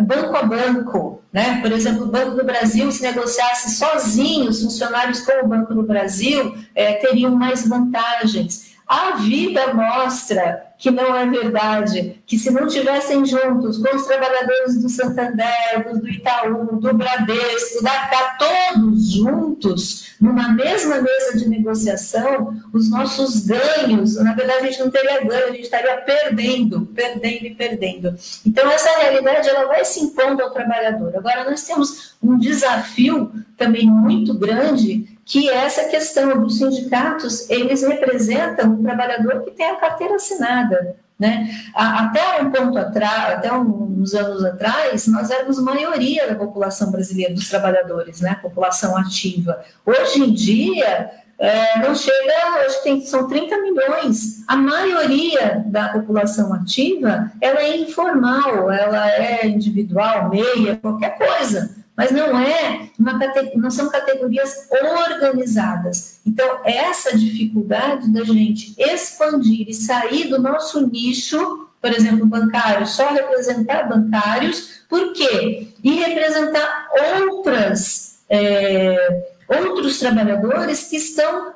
[0.02, 1.60] banco a banco, né?
[1.62, 5.84] Por exemplo, o Banco do Brasil, se negociasse sozinho, os funcionários com o Banco do
[5.84, 8.75] Brasil é, teriam mais vantagens.
[8.88, 14.82] A vida mostra que não é verdade, que se não tivessem juntos com os trabalhadores
[14.82, 22.62] do Santander, do Itaú, do Bradesco, da CA, todos juntos, numa mesma mesa de negociação,
[22.74, 27.46] os nossos ganhos, na verdade a gente não teria ganho, a gente estaria perdendo, perdendo
[27.46, 28.16] e perdendo.
[28.46, 31.16] Então essa realidade ela vai se impondo ao trabalhador.
[31.16, 38.76] Agora nós temos um desafio também muito grande que essa questão dos sindicatos, eles representam
[38.76, 40.96] o trabalhador que tem a carteira assinada.
[41.18, 41.50] Né?
[41.74, 47.50] Até um ponto atrás, até uns anos atrás, nós éramos maioria da população brasileira, dos
[47.50, 48.38] trabalhadores, né?
[48.40, 49.64] população ativa.
[49.84, 51.10] Hoje em dia,
[51.40, 54.44] é, não chega, que tem, são 30 milhões.
[54.48, 62.12] A maioria da população ativa, ela é informal, ela é individual, meia, qualquer coisa mas
[62.12, 63.18] não é uma
[63.56, 66.20] não são categorias organizadas.
[66.26, 73.10] Então, essa dificuldade da gente expandir e sair do nosso nicho, por exemplo, bancário, só
[73.10, 75.70] representar bancários, por quê?
[75.84, 81.54] E representar outras, é, outros trabalhadores que estão,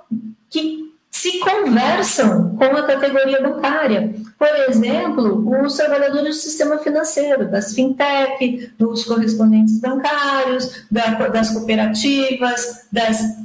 [0.50, 4.14] que se conversam com a categoria bancária.
[4.38, 13.36] Por exemplo, os trabalhadores do sistema financeiro, das fintech, dos correspondentes bancários, das cooperativas, das,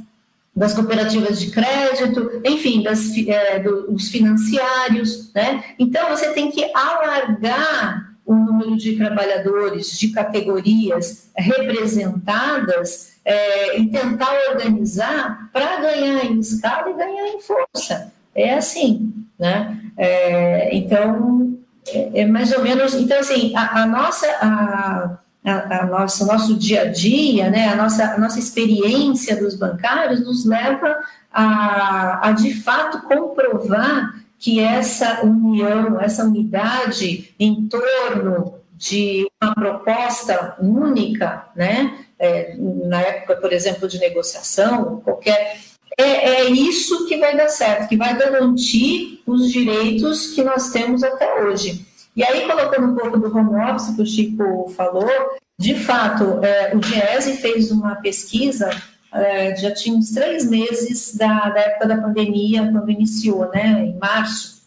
[0.55, 5.33] das cooperativas de crédito, enfim, das, é, dos financiários.
[5.33, 5.61] Né?
[5.77, 14.31] Então, você tem que alargar o número de trabalhadores, de categorias representadas é, e tentar
[14.51, 18.13] organizar para ganhar em escala e ganhar em força.
[18.35, 19.81] É assim, né?
[19.97, 21.57] É, então,
[21.87, 22.93] é, é, mais ou menos.
[22.93, 24.27] Então, assim, a, a nossa.
[24.41, 29.55] A, a, a nossa, nosso dia a dia, né, a, nossa, a nossa experiência dos
[29.55, 30.97] bancários nos leva
[31.31, 40.55] a, a de fato comprovar que essa união, essa unidade em torno de uma proposta
[40.59, 45.57] única, né, é, na época, por exemplo, de negociação, qualquer
[45.97, 51.03] é, é isso que vai dar certo, que vai garantir os direitos que nós temos
[51.03, 51.85] até hoje.
[52.15, 55.09] E aí, colocando um pouco do home office que o Chico falou,
[55.57, 58.69] de fato, é, o Diese fez uma pesquisa,
[59.13, 63.97] é, já tinha uns três meses da, da, época da pandemia, quando iniciou, né, em
[63.97, 64.63] março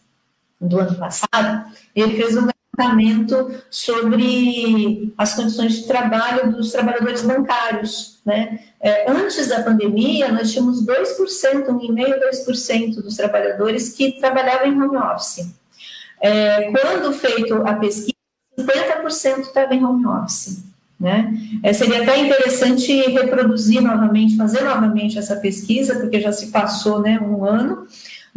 [0.60, 8.20] do ano passado, ele fez um levantamento sobre as condições de trabalho dos trabalhadores bancários,
[8.24, 12.14] né, é, antes da pandemia, nós tínhamos 2%, 1,5%,
[12.46, 15.52] 2% dos trabalhadores que trabalhavam em home office.
[16.20, 18.12] É, quando feito a pesquisa,
[18.58, 20.64] 50% estava em home office.
[20.98, 21.32] Né?
[21.62, 27.20] É, seria até interessante reproduzir novamente, fazer novamente essa pesquisa, porque já se passou né,
[27.20, 27.86] um ano,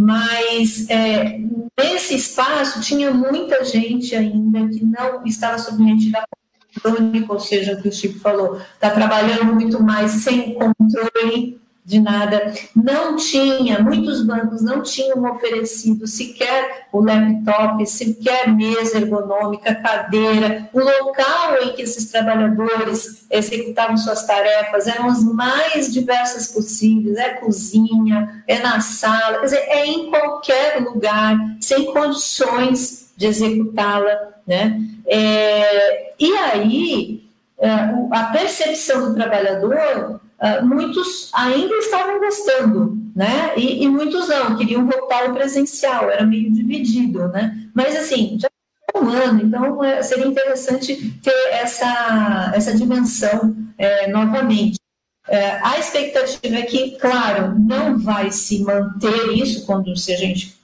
[0.01, 1.39] mas é,
[1.79, 7.81] nesse espaço tinha muita gente ainda que não estava submetida a crônica, ou seja, o
[7.83, 12.53] que o Chico falou, está trabalhando muito mais sem controle de nada.
[12.75, 20.79] Não tinha, muitos bancos não tinham oferecido sequer o laptop, sequer mesa ergonômica, cadeira, o
[20.79, 28.43] local em que esses trabalhadores executavam suas tarefas eram as mais diversas possíveis, é cozinha,
[28.47, 34.81] é na sala, quer dizer, é em qualquer lugar, sem condições de executá-la, né?
[35.05, 37.23] É, e aí,
[37.59, 37.69] é,
[38.11, 43.53] a percepção do trabalhador ah, muitos ainda estavam gostando, né?
[43.55, 47.69] E, e, muitos não, queriam voltar ao presencial, era meio dividido, né?
[47.75, 48.49] Mas assim, já
[48.95, 54.79] um ano, então é, seria interessante ter essa, essa dimensão é, novamente.
[55.27, 60.59] É, a expectativa é que, claro, não vai se manter isso quando se a gente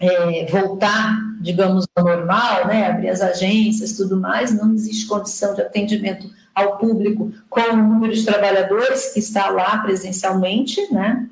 [0.00, 5.62] é, voltar, digamos, ao normal, né, abrir as agências, tudo mais, não existe condição de
[5.62, 11.26] atendimento ao público com o número de trabalhadores que está lá presencialmente, né?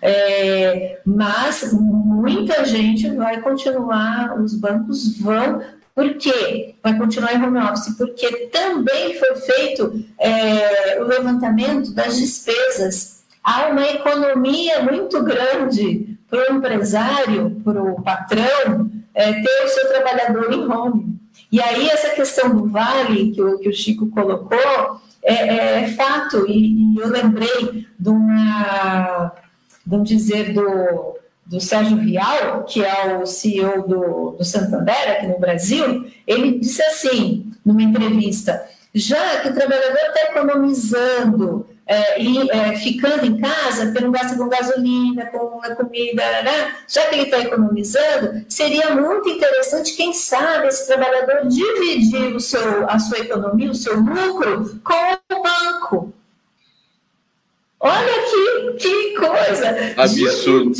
[0.00, 5.60] É, mas muita gente vai continuar, os bancos vão,
[5.94, 6.74] por quê?
[6.82, 13.22] Vai continuar em home office, porque também foi feito é, o levantamento das despesas.
[13.42, 19.88] Há uma economia muito grande para o empresário, para o patrão, é, ter o seu
[19.88, 21.13] trabalhador em home.
[21.54, 26.44] E aí, essa questão do vale que o, que o Chico colocou é, é fato,
[26.48, 29.32] e, e, eu lembrei de uma,
[29.86, 31.14] vamos dizer, do,
[31.46, 36.82] do Sérgio Rial, que é o CEO do, do Santander aqui no Brasil, ele disse
[36.82, 38.60] assim, numa entrevista,
[38.92, 44.36] já que o trabalhador está economizando é, e é, ficando em casa, porque não gasta
[44.36, 46.76] com gasolina, com a comida, né?
[46.88, 52.88] já que ele está economizando, seria muito interessante, quem sabe, esse trabalhador dividir o seu,
[52.88, 56.12] a sua economia, o seu lucro, com o banco.
[57.80, 59.94] Olha que, que coisa!
[59.98, 60.72] Absurdo.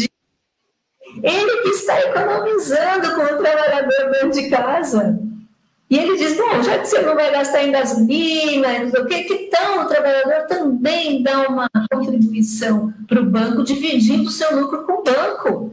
[1.22, 5.18] Ele que está economizando com o trabalhador dentro de casa.
[5.94, 8.68] E ele diz, bom, já que você não vai gastar em gasolina,
[9.00, 14.32] o que, que tal o trabalhador também dá uma contribuição para o banco, dividindo o
[14.32, 15.72] seu lucro com o banco.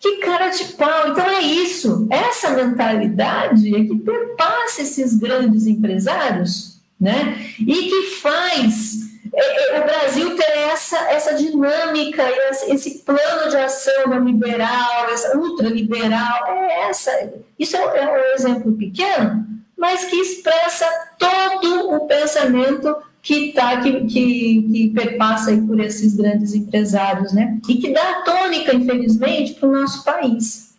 [0.00, 1.10] Que cara de pau!
[1.10, 7.38] Então é isso, essa mentalidade é que perpassa esses grandes empresários, né?
[7.60, 12.24] E que faz é, é, o Brasil ter essa, essa dinâmica,
[12.66, 17.32] esse plano de ação liberal, essa ultraliberal, é essa.
[17.56, 19.51] Isso é, é um exemplo pequeno,
[19.82, 20.86] mas que expressa
[21.18, 27.58] todo o pensamento que, tá, que, que, que perpassa por esses grandes empresários, né?
[27.68, 30.70] E que dá tônica, infelizmente, para o nosso país.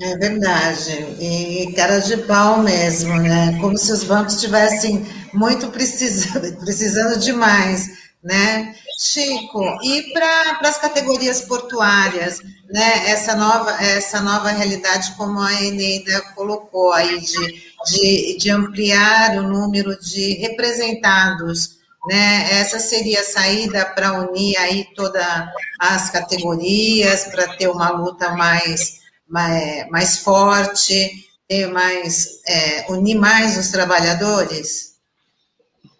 [0.00, 3.58] É verdade, e cara de pau mesmo, né?
[3.60, 7.90] Como se os bancos tivessem muito precisando, precisando demais,
[8.22, 8.74] né?
[8.98, 12.40] Chico, e para as categorias portuárias,
[12.72, 13.10] né?
[13.10, 19.42] Essa nova, essa nova realidade, como a Eneida colocou aí, de, de, de ampliar o
[19.42, 22.60] número de representados, né?
[22.60, 25.24] Essa seria a saída para unir aí todas
[25.78, 31.10] as categorias, para ter uma luta mais mais, mais forte,
[31.48, 34.94] ter mais, é, unir mais os trabalhadores?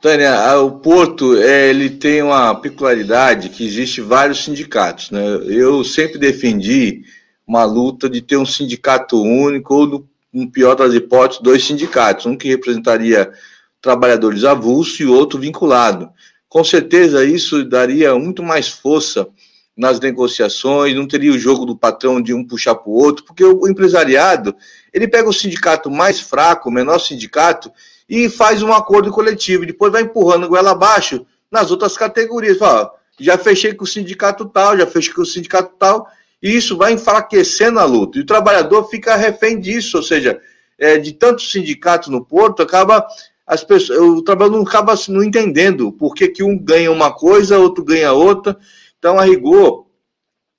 [0.00, 5.10] Tânia, o Porto é, ele tem uma peculiaridade que existe vários sindicatos.
[5.10, 5.22] Né?
[5.46, 7.02] Eu sempre defendi
[7.46, 12.36] uma luta de ter um sindicato único, ou, no pior das hipóteses, dois sindicatos, um
[12.36, 13.32] que representaria
[13.80, 16.10] trabalhadores avulsos e outro vinculado.
[16.48, 19.28] Com certeza isso daria muito mais força
[19.76, 23.44] nas negociações, não teria o jogo do patrão de um puxar para o outro, porque
[23.44, 24.54] o, empresariado,
[24.92, 27.70] ele pega o sindicato mais fraco, o menor sindicato,
[28.08, 32.58] e faz um acordo coletivo, depois vai empurrando goela abaixo nas outras categorias.
[32.58, 36.06] Fala, já fechei com o sindicato tal, já fechei com o sindicato tal,
[36.42, 38.18] e isso vai enfraquecendo a luta.
[38.18, 40.40] E o trabalhador fica refém disso, ou seja,
[40.78, 43.06] é, de tantos sindicatos no Porto, acaba
[43.46, 47.58] as pessoas, o trabalhador não acaba não entendendo por que, que um ganha uma coisa,
[47.58, 48.56] outro ganha outra.
[48.98, 49.86] Então, a rigor,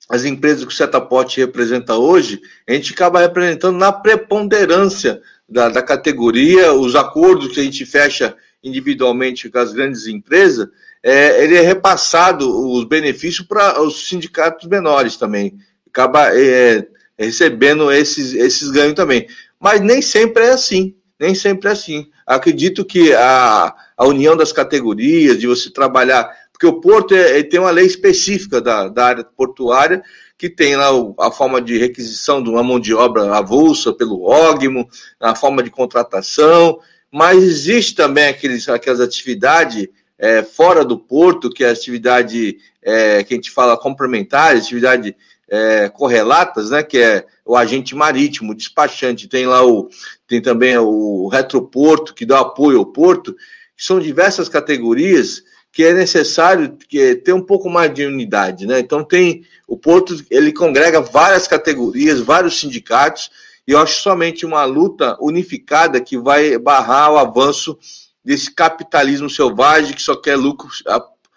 [0.08, 5.82] as empresas que o Setaporte representa hoje, a gente acaba representando na preponderância da, da
[5.82, 10.68] categoria, os acordos que a gente fecha individualmente com as grandes empresas,
[11.02, 15.56] é, ele é repassado os benefícios para os sindicatos menores também.
[15.96, 16.86] Acaba é,
[17.18, 19.26] recebendo esses, esses ganhos também.
[19.58, 20.94] Mas nem sempre é assim.
[21.18, 22.06] Nem sempre é assim.
[22.26, 26.30] Acredito que a, a união das categorias, de você trabalhar.
[26.52, 30.02] Porque o porto é, tem uma lei específica da, da área portuária,
[30.36, 34.86] que tem lá a forma de requisição de uma mão de obra avulsa pelo OGMO,
[35.18, 36.78] a forma de contratação,
[37.10, 39.88] mas existe também aqueles, aquelas atividades
[40.18, 45.16] é, fora do porto, que é a atividade é, que a gente fala complementar, atividade
[45.48, 49.88] é, correlatas, né, que é o agente marítimo, o despachante, tem lá o
[50.26, 53.32] tem também o retroporto que dá apoio ao porto,
[53.76, 56.76] que são diversas categorias que é necessário
[57.22, 58.80] ter um pouco mais de unidade, né?
[58.80, 63.30] Então tem o porto, ele congrega várias categorias, vários sindicatos,
[63.68, 67.78] e eu acho somente uma luta unificada que vai barrar o avanço
[68.24, 70.68] desse capitalismo selvagem que só quer lucro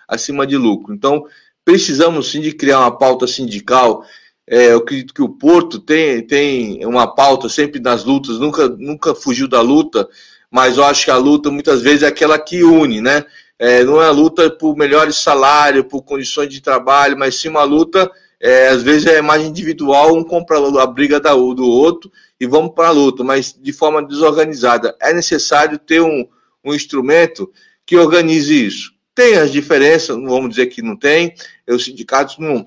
[0.08, 0.94] acima de lucro.
[0.94, 1.26] Então,
[1.64, 4.04] precisamos sim de criar uma pauta sindical.
[4.48, 9.14] É, eu acredito que o Porto tem, tem uma pauta sempre nas lutas, nunca, nunca
[9.14, 10.08] fugiu da luta,
[10.50, 13.24] mas eu acho que a luta muitas vezes é aquela que une, né?
[13.60, 17.64] É, não é a luta por melhores salários, por condições de trabalho, mas sim uma
[17.64, 22.48] luta, é, às vezes é mais individual, um compra a briga da, do outro e
[22.48, 24.96] vamos para a luta, mas de forma desorganizada.
[25.02, 26.26] É necessário ter um,
[26.64, 27.52] um instrumento
[27.86, 28.94] que organize isso.
[29.20, 31.34] Tem as diferenças, não vamos dizer que não tem,
[31.68, 32.66] os sindicatos não.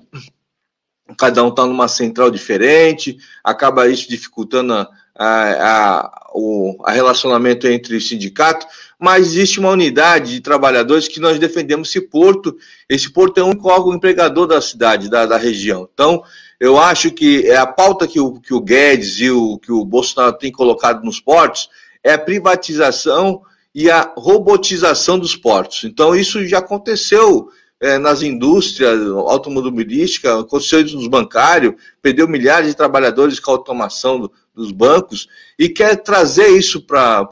[1.17, 4.87] Cada um está numa central diferente, acaba isso dificultando a,
[5.17, 8.67] a, o a relacionamento entre sindicatos,
[8.99, 12.55] mas existe uma unidade de trabalhadores que nós defendemos esse porto.
[12.87, 15.89] Esse porto é um órgão empregador da cidade, da, da região.
[15.91, 16.23] Então,
[16.59, 19.83] eu acho que é a pauta que o, que o Guedes e o que o
[19.83, 21.67] Bolsonaro tem colocado nos portos
[22.03, 23.41] é a privatização
[23.73, 25.83] e a robotização dos portos.
[25.83, 27.49] Então, isso já aconteceu
[27.83, 34.31] é, nas indústrias automobilísticas, aconteceu nos bancários, perdeu milhares de trabalhadores com a automação do,
[34.55, 35.27] dos bancos,
[35.59, 37.27] e quer trazer isso para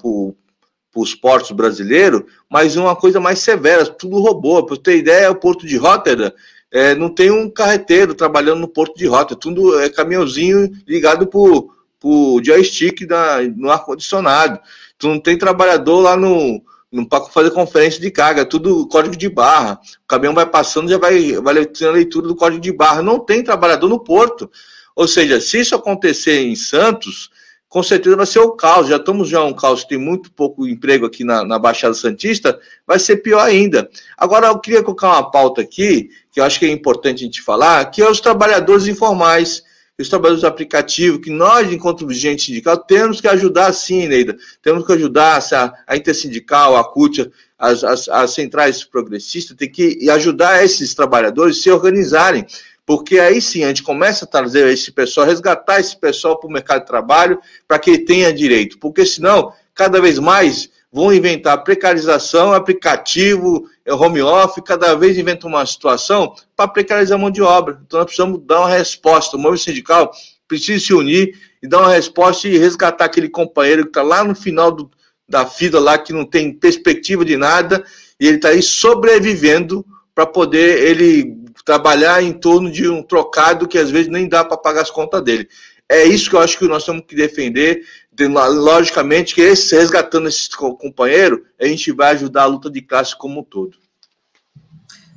[0.95, 4.65] os portos brasileiros, mas uma coisa mais severa, tudo robô.
[4.65, 6.33] Para ter ideia, o porto de Rotterdam
[6.69, 11.75] é, não tem um carreteiro trabalhando no porto de Rotterdam, tudo é caminhãozinho ligado por,
[11.97, 14.59] por joystick da, no ar-condicionado.
[15.02, 19.28] Tu não tem trabalhador lá no, no para fazer conferência de carga, tudo código de
[19.28, 19.82] barra.
[20.04, 23.02] O caminhão vai passando, já vai, vai tendo a leitura do código de barra.
[23.02, 24.47] Não tem trabalhador no porto.
[24.95, 27.32] Ou seja, se isso acontecer em Santos,
[27.68, 28.89] com certeza vai ser o caos.
[28.89, 32.99] Já estamos já um caos, tem muito pouco emprego aqui na, na Baixada Santista, vai
[32.99, 33.89] ser pior ainda.
[34.16, 37.41] Agora, eu queria colocar uma pauta aqui, que eu acho que é importante a gente
[37.41, 39.64] falar, que é os trabalhadores informais
[40.02, 44.38] os trabalhadores do aplicativo, que nós, enquanto vigente sindical, temos que ajudar sim, Neida.
[44.62, 50.10] Temos que ajudar a, a Intersindical, a CUT, as, as, as, centrais progressistas, tem que
[50.10, 52.45] ajudar esses trabalhadores a se organizarem.
[52.86, 56.52] Porque aí sim a gente começa a trazer esse pessoal, resgatar esse pessoal para o
[56.52, 58.80] mercado de trabalho, para que ele tenha direito.
[58.80, 65.65] Porque senão, cada vez mais vão inventar precarização, aplicativo, home office, cada vez inventam uma
[65.65, 67.82] situação para precarizar a mão de obra.
[67.86, 69.36] Então nós precisamos dar uma resposta.
[69.36, 70.11] O movimento sindical
[70.47, 74.36] precisa se unir e dar uma resposta e resgatar aquele companheiro que está lá no
[74.36, 74.89] final do,
[75.27, 77.84] da fila, lá que não tem perspectiva de nada,
[78.19, 83.77] e ele está aí sobrevivendo para poder ele trabalhar em torno de um trocado que
[83.77, 85.47] às vezes nem dá para pagar as contas dele.
[85.91, 87.83] É isso que eu acho que nós temos que defender
[88.17, 93.41] logicamente que esse, resgatando esse companheiro, a gente vai ajudar a luta de classe como
[93.41, 93.77] um todo.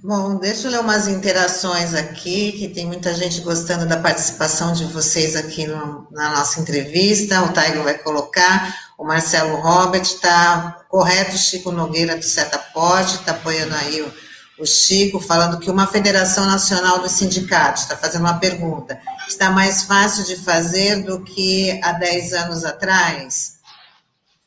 [0.03, 4.85] Bom, deixa eu ler umas interações aqui, que tem muita gente gostando da participação de
[4.87, 7.43] vocês aqui no, na nossa entrevista.
[7.45, 13.75] O Taigo vai colocar, o Marcelo Robert está correto, Chico Nogueira do Setaporte está apoiando
[13.77, 14.13] aí o
[14.59, 19.83] o Chico falando que uma Federação Nacional dos Sindicatos, está fazendo uma pergunta, está mais
[19.83, 23.55] fácil de fazer do que há 10 anos atrás?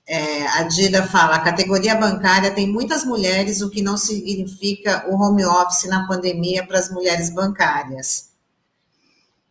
[0.08, 5.22] É, a Dida fala, a categoria bancária tem muitas mulheres, o que não significa o
[5.22, 8.27] home office na pandemia para as mulheres bancárias.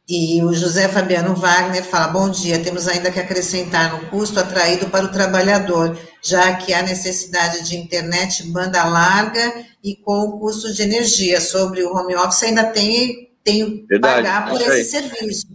[0.08, 4.88] E o José Fabiano Wagner fala: bom dia, temos ainda que acrescentar no custo atraído
[4.88, 10.72] para o trabalhador, já que há necessidade de internet banda larga e com o custo
[10.72, 11.40] de energia.
[11.40, 15.48] Sobre o home office, ainda tem, tem que pagar por esse serviço,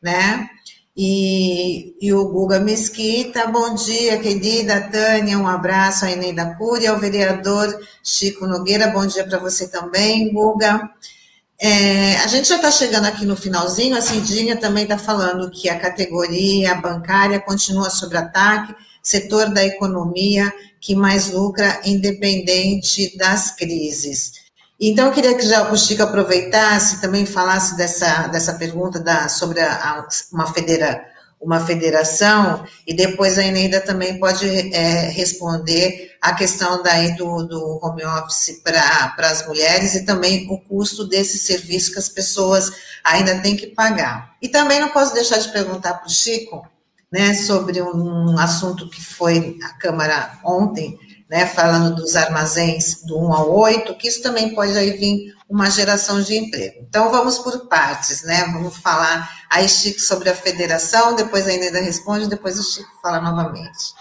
[0.00, 0.48] né?
[0.96, 6.98] E, e, o Guga Mesquita, bom dia, querida Tânia, um abraço a Eneida Cury, ao
[6.98, 10.90] vereador Chico Nogueira, bom dia para você também, Guga.
[11.60, 15.68] É, a gente já está chegando aqui no finalzinho, a Cidinha também está falando que
[15.68, 24.46] a categoria bancária continua sob ataque, setor da economia que mais lucra independente das crises.
[24.80, 29.60] Então, eu queria que já o Chico aproveitasse também falasse dessa, dessa pergunta da, sobre
[29.60, 31.04] a, uma, federa,
[31.40, 37.78] uma federação, e depois a Eneida também pode é, responder a questão daí do, do
[37.82, 42.72] home office para as mulheres e também o custo desse serviço que as pessoas
[43.04, 44.34] ainda têm que pagar.
[44.42, 46.66] E também não posso deixar de perguntar para o Chico,
[47.10, 50.98] né, sobre um assunto que foi a Câmara ontem,
[51.30, 55.70] né, falando dos armazéns do 1 ao 8, que isso também pode aí vir uma
[55.70, 56.84] geração de emprego.
[56.86, 61.72] Então, vamos por partes, né, vamos falar aí, Chico, sobre a federação, depois a Inês
[61.72, 63.94] responde, depois o Chico fala novamente.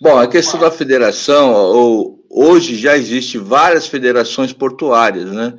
[0.00, 5.54] Bom, a questão da federação, hoje já existe várias federações portuárias, né,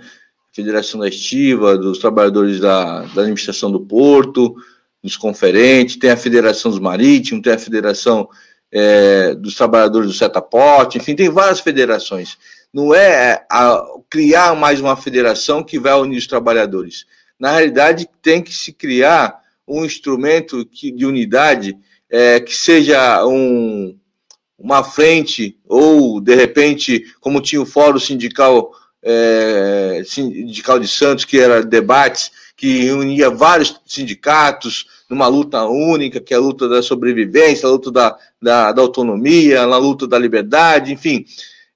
[0.54, 4.56] Federação da Estiva, dos trabalhadores da, da administração do porto,
[5.04, 8.30] dos conferentes, tem a Federação dos Marítimos, tem a Federação
[8.72, 12.38] é, dos Trabalhadores do Setaporte, enfim, tem várias federações.
[12.74, 17.06] Não é a, criar mais uma federação que vai unir os trabalhadores.
[17.40, 21.78] Na realidade, tem que se criar um instrumento que, de unidade
[22.10, 23.98] é, que seja um,
[24.58, 28.72] uma frente, ou, de repente, como tinha o Fórum Sindical,
[29.02, 36.34] é, Sindical de Santos, que era debates, que unia vários sindicatos numa luta única, que
[36.34, 40.94] é a luta da sobrevivência, a luta da, da, da autonomia, a luta da liberdade,
[40.94, 41.26] enfim.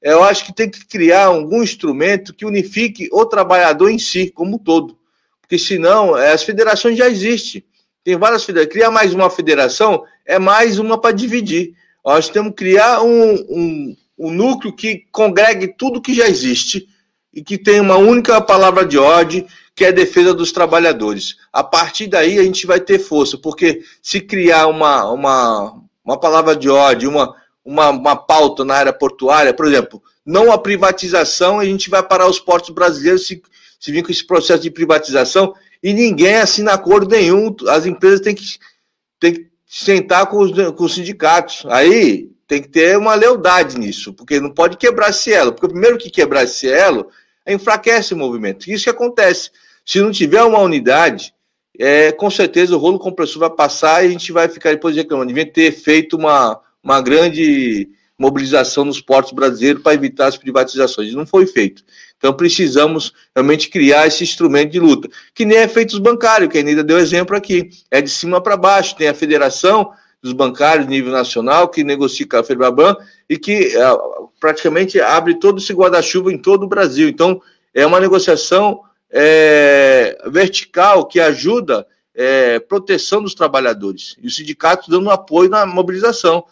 [0.02, 4.56] Eu acho que tem que criar algum instrumento que unifique o trabalhador em si, como
[4.56, 4.98] um todo.
[5.42, 7.64] Porque senão, é, as federações já existem.
[8.04, 8.74] Tem várias federações.
[8.74, 11.74] Criar mais uma federação é mais uma para dividir.
[12.06, 16.88] Nós temos que criar um, um, um núcleo que congregue tudo que já existe
[17.34, 19.46] e que tenha uma única palavra de ordem
[19.76, 21.36] que é a defesa dos trabalhadores.
[21.54, 26.56] A partir daí a gente vai ter força, porque se criar uma, uma, uma palavra
[26.56, 27.36] de ódio, uma,
[27.68, 32.30] uma, uma pauta na área portuária, por exemplo, não a privatização, a gente vai parar
[32.30, 33.42] os portos brasileiros se,
[33.78, 35.54] se vir com esse processo de privatização
[35.84, 38.44] e ninguém assina acordo nenhum, as empresas têm que,
[39.20, 41.66] têm que sentar com os, com os sindicatos.
[41.68, 45.98] Aí tem que ter uma lealdade nisso, porque não pode quebrar esse elo, porque primeiro
[45.98, 47.10] que quebrar esse elo
[47.46, 48.72] enfraquece o movimento.
[48.72, 49.52] Isso que acontece.
[49.86, 51.34] Se não tiver uma unidade,
[51.78, 55.28] é, com certeza o rolo compressor vai passar e a gente vai ficar depois reclamando.
[55.28, 61.14] Devia ter feito uma, uma grande mobilização nos portos brasileiros para evitar as privatizações.
[61.14, 61.84] Não foi feito.
[62.18, 66.58] Então precisamos realmente criar esse instrumento de luta, que nem é feito os bancários, que
[66.58, 67.70] a Anitta deu exemplo aqui.
[67.92, 68.96] É de cima para baixo.
[68.96, 69.92] Tem a federação
[70.24, 72.96] dos bancários nível nacional, que negocia com a Febraban
[73.30, 73.98] e que é,
[74.40, 77.10] praticamente abre todo esse guarda-chuva em todo o Brasil.
[77.10, 77.42] Então,
[77.74, 78.80] é uma negociação
[79.12, 81.86] é, vertical que ajuda
[82.16, 84.16] é, proteção dos trabalhadores.
[84.22, 86.46] E os sindicatos dando apoio na mobilização.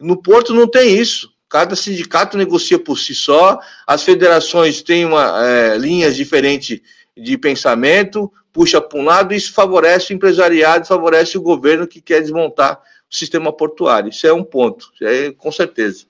[0.00, 1.32] No Porto não tem isso.
[1.48, 6.80] Cada sindicato negocia por si só, as federações têm uma, é, linhas diferentes
[7.14, 12.22] de pensamento, puxa para um lado, isso favorece o empresariado, favorece o governo que quer
[12.22, 12.80] desmontar
[13.10, 14.08] o sistema portuário.
[14.08, 16.06] Isso é um ponto, é, com certeza.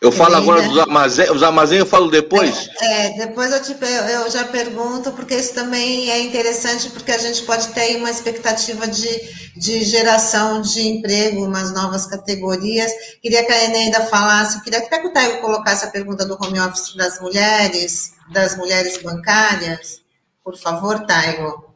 [0.00, 2.70] Eu falo agora dos armazéns, os armazéns eu falo depois?
[2.80, 7.18] É, é, depois eu, te, eu já pergunto, porque isso também é interessante, porque a
[7.18, 12.90] gente pode ter uma expectativa de, de geração de emprego, umas novas categorias.
[13.20, 16.58] Queria que a Eneida falasse, queria até que o Taio colocasse a pergunta do home
[16.60, 20.00] office das mulheres, das mulheres bancárias.
[20.42, 21.69] Por favor, Taio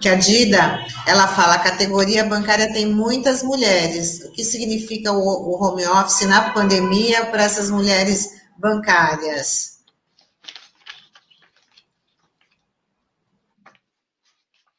[0.00, 4.24] que a Dida, ela fala, a categoria bancária tem muitas mulheres.
[4.24, 9.78] O que significa o, o home office na pandemia para essas mulheres bancárias?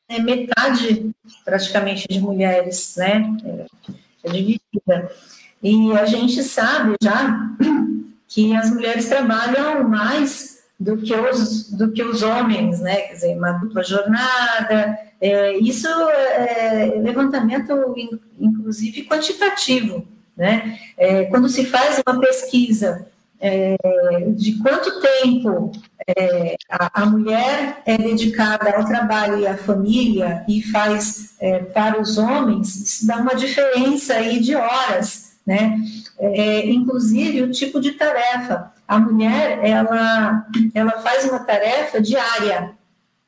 [0.10, 1.12] É metade,
[1.46, 3.24] praticamente, de mulheres, né?
[3.46, 3.66] É,
[4.24, 5.12] é dividida.
[5.62, 7.48] E a gente sabe já
[8.28, 12.96] que as mulheres trabalham mais do que os, do que os homens, né?
[13.02, 17.72] Quer dizer, uma dupla jornada, é, isso é levantamento,
[18.40, 20.04] inclusive, quantitativo.
[20.36, 20.80] Né?
[20.98, 23.06] É, quando se faz uma pesquisa
[23.40, 23.76] é,
[24.36, 25.72] de quanto tempo
[26.08, 32.02] é, a, a, mulher é dedicada ao trabalho e à família e faz é, para
[32.02, 35.78] os homens, isso dá uma diferença aí de horas, né?
[36.18, 38.72] É, inclusive o tipo de tarefa.
[38.92, 42.74] A mulher, ela, ela faz uma tarefa diária,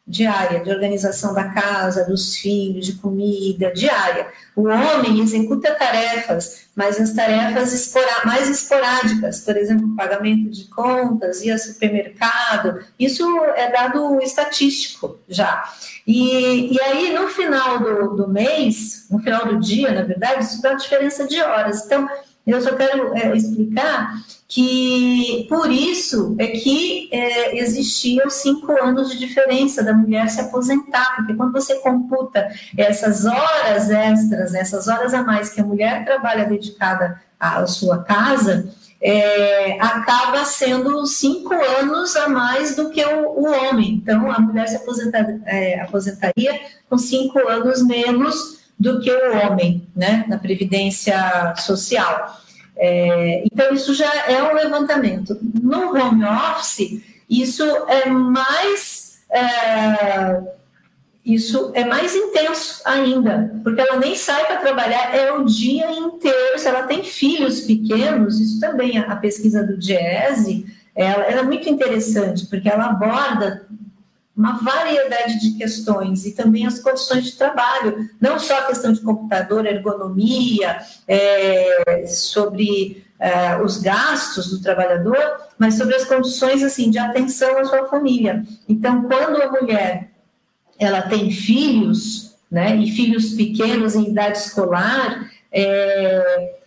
[0.05, 4.27] diária, de organização da casa, dos filhos, de comida, diária.
[4.57, 11.41] O homem executa tarefas, mas as tarefas espora mais esporádicas, por exemplo, pagamento de contas,
[11.41, 13.23] ir ao supermercado, isso
[13.55, 15.63] é dado estatístico já.
[16.05, 20.61] E, e aí, no final do, do mês, no final do dia, na verdade, isso
[20.61, 21.85] dá diferença de horas.
[21.85, 22.09] Então,
[22.45, 24.15] eu só quero é, explicar
[24.47, 31.15] que por isso é que é, existiam cinco anos de diferença da mulher se aposentar,
[31.15, 36.45] porque quando você computa essas horas extras, essas horas a mais que a mulher trabalha
[36.45, 38.69] dedicada à sua casa,
[39.01, 43.95] é, acaba sendo cinco anos a mais do que o, o homem.
[43.95, 49.87] Então, a mulher se aposenta, é, aposentaria com cinco anos menos do que o homem,
[49.95, 52.41] né, na previdência social.
[52.75, 55.37] É, então, isso já é um levantamento.
[55.61, 59.21] No home office, isso é mais.
[59.29, 60.41] É,
[61.25, 66.59] isso é mais intenso ainda, porque ela nem sai para trabalhar, é o dia inteiro.
[66.59, 71.69] Se ela tem filhos pequenos, isso também, a, pesquisa do DIESE, ela, ela é muito
[71.69, 73.65] interessante, porque ela aborda
[74.35, 79.01] uma variedade de questões e também as condições de trabalho, não só a questão de
[79.01, 86.97] computador, ergonomia, é, sobre é, os gastos do trabalhador, mas sobre as condições assim de
[86.97, 88.43] atenção à sua família.
[88.67, 90.09] Então, quando a mulher
[90.79, 96.62] ela tem filhos, né, e filhos pequenos em idade escolar, é,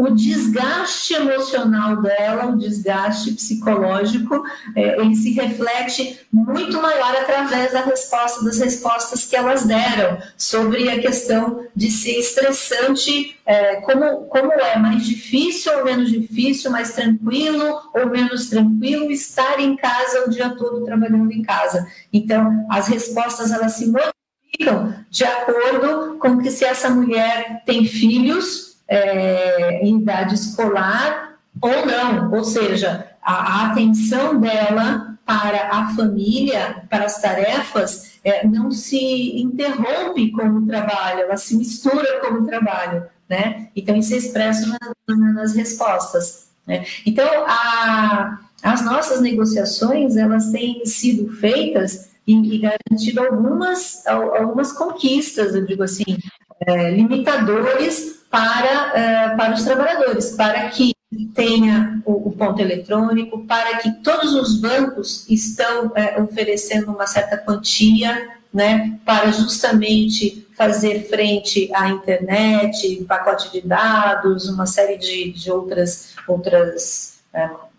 [0.00, 4.42] o desgaste emocional dela, o desgaste psicológico,
[4.74, 10.88] é, ele se reflete muito maior através da resposta, das respostas que elas deram sobre
[10.88, 16.92] a questão de ser estressante, é, como, como é mais difícil ou menos difícil, mais
[16.92, 21.86] tranquilo ou menos tranquilo estar em casa o dia todo trabalhando em casa.
[22.10, 28.69] Então, as respostas elas se modificam de acordo com que se essa mulher tem filhos
[28.90, 36.82] é, em idade escolar ou não, ou seja, a, a, atenção dela para a família,
[36.90, 42.46] para as tarefas, é, não se interrompe com o trabalho, ela se mistura com o
[42.46, 43.68] trabalho, né?
[43.76, 44.78] Então, isso é expresso na,
[45.08, 46.48] na, nas respostas.
[46.66, 46.84] Né?
[47.06, 55.54] Então, a, as nossas negociações, elas têm sido feitas e, e garantido algumas, algumas conquistas,
[55.54, 56.18] eu digo assim,
[56.66, 60.94] é, limitadores para, uh, para os trabalhadores, para que
[61.34, 67.36] tenha o, o, ponto eletrônico, para que todos os bancos estão uh, oferecendo uma certa
[67.36, 75.50] quantia, né, para justamente fazer frente à internet, pacote de dados, uma série de, de
[75.50, 77.70] outras, outras uh,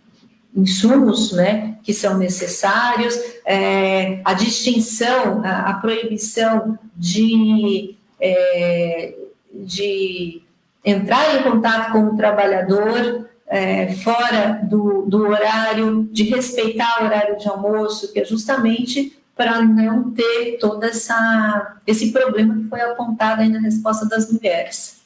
[0.55, 9.15] insumos né, que são necessários, é, a distinção, a, a proibição de é,
[9.51, 10.43] de
[10.85, 17.37] entrar em contato com o trabalhador é, fora do, do horário, de respeitar o horário
[17.37, 23.41] de almoço, que é justamente para não ter todo essa, esse problema que foi apontado
[23.41, 25.01] aí na resposta das mulheres.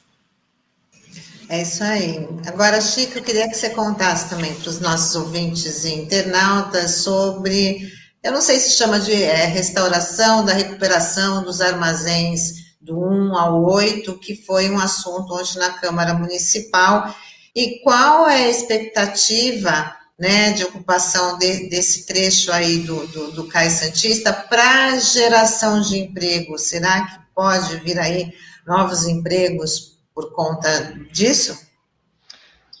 [1.48, 2.28] É isso aí.
[2.46, 7.88] Agora, Chico, eu queria que você contasse também para os nossos ouvintes e internautas sobre,
[8.22, 13.64] eu não sei se chama de é, restauração da recuperação dos armazéns do 1 ao
[13.64, 17.12] 8, que foi um assunto hoje na Câmara Municipal,
[17.54, 23.48] e qual é a expectativa né, de ocupação de, desse trecho aí do, do, do
[23.48, 26.56] Cais Santista para geração de emprego?
[26.56, 28.32] Será que pode vir aí
[28.64, 31.58] novos empregos por conta disso?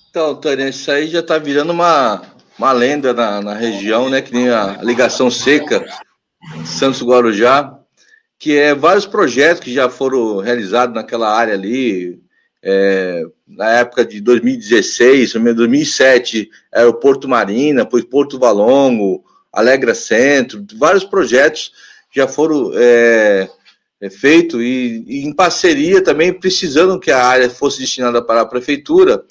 [0.08, 2.22] Então, Tânia, isso aí já está virando uma,
[2.56, 4.22] uma lenda na, na região, né?
[4.22, 5.84] Que nem a ligação seca
[6.64, 7.75] Santos Guarujá
[8.38, 12.20] que é vários projetos que já foram realizados naquela área ali,
[12.62, 21.72] é, na época de 2016, 2007, Aeroporto Marina, depois Porto Valongo, Alegra Centro, vários projetos
[22.12, 23.48] já foram é,
[24.00, 28.46] é, feitos e, e, em parceria também, precisando que a área fosse destinada para a
[28.46, 29.24] prefeitura,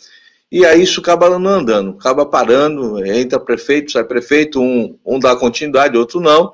[0.51, 5.35] e aí isso acaba não andando, acaba parando, entra prefeito, sai prefeito, um, um dá
[5.35, 6.53] continuidade, outro não,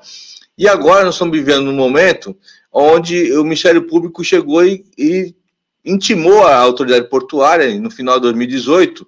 [0.62, 2.36] e agora nós estamos vivendo um momento
[2.72, 5.34] onde o Ministério Público chegou e, e
[5.84, 9.04] intimou a autoridade portuária no final de 2018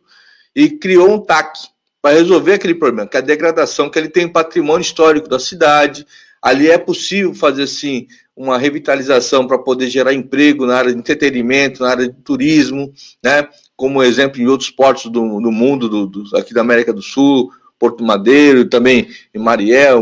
[0.52, 1.56] e criou um TAC,
[2.02, 6.04] para resolver aquele problema, que é a degradação, que ele tem patrimônio histórico da cidade.
[6.42, 11.84] Ali é possível fazer assim uma revitalização para poder gerar emprego na área de entretenimento,
[11.84, 12.92] na área de turismo,
[13.22, 13.46] né?
[13.76, 17.48] Como exemplo em outros portos do, do mundo, do, do, aqui da América do Sul,
[17.84, 20.00] Porto Madeiro, também em Mariel,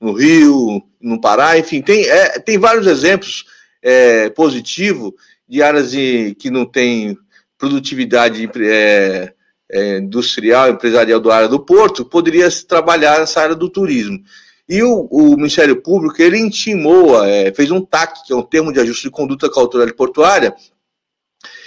[0.00, 3.44] no Rio, no Pará, enfim, tem, é, tem vários exemplos
[3.80, 5.12] é, positivos
[5.48, 7.16] de áreas de, que não tem
[7.56, 9.32] produtividade é,
[9.70, 14.20] é, industrial, empresarial do área do porto, poderia se trabalhar nessa área do turismo.
[14.68, 18.72] E o, o Ministério Público, ele intimou, é, fez um TAC, que é um termo
[18.72, 20.52] de ajuste de conduta autoridade portuária,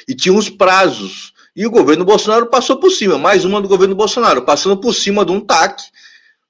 [0.09, 1.32] e tinha uns prazos.
[1.55, 5.23] E o governo Bolsonaro passou por cima, mais uma do governo Bolsonaro, passando por cima
[5.23, 5.83] de um TAC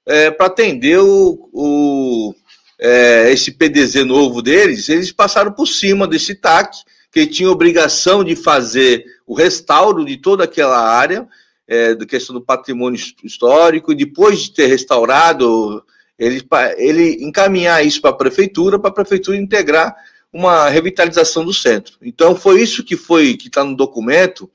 [0.06, 2.34] é, para atender o, o
[2.80, 6.78] é, esse PDZ novo deles, eles passaram por cima desse TAC,
[7.12, 11.28] que tinha obrigação de fazer o restauro de toda aquela área,
[11.68, 15.84] é, da questão do patrimônio histórico, e depois de ter restaurado,
[16.18, 16.42] ele,
[16.78, 19.94] ele encaminhar isso para a prefeitura, para a prefeitura integrar
[20.32, 21.96] uma revitalização do centro.
[22.02, 24.50] Então, foi isso que foi que está no documento,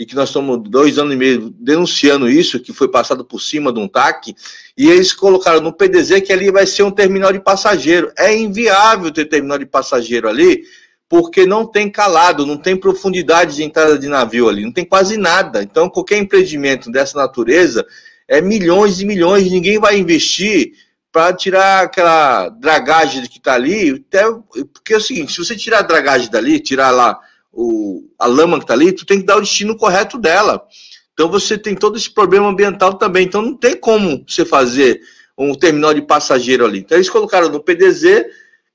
[0.00, 3.70] e que nós estamos dois anos e meio denunciando isso, que foi passado por cima
[3.70, 4.34] de um TAC,
[4.74, 8.10] e eles colocaram no PDZ que ali vai ser um terminal de passageiro.
[8.16, 10.62] É inviável ter terminal de passageiro ali,
[11.06, 15.18] porque não tem calado, não tem profundidade de entrada de navio ali, não tem quase
[15.18, 15.62] nada.
[15.62, 17.86] Então, qualquer empreendimento dessa natureza
[18.26, 20.72] é milhões e milhões, ninguém vai investir
[21.12, 24.24] para tirar aquela dragagem que está ali, até,
[24.72, 27.20] porque é o seguinte, se você tirar a dragagem dali, tirar lá
[27.52, 30.62] o, a lama que está ali, tu tem que dar o destino correto dela.
[31.12, 33.26] Então você tem todo esse problema ambiental também.
[33.26, 35.00] Então não tem como você fazer
[35.36, 36.80] um terminal de passageiro ali.
[36.80, 38.26] Então eles colocaram no PDZ,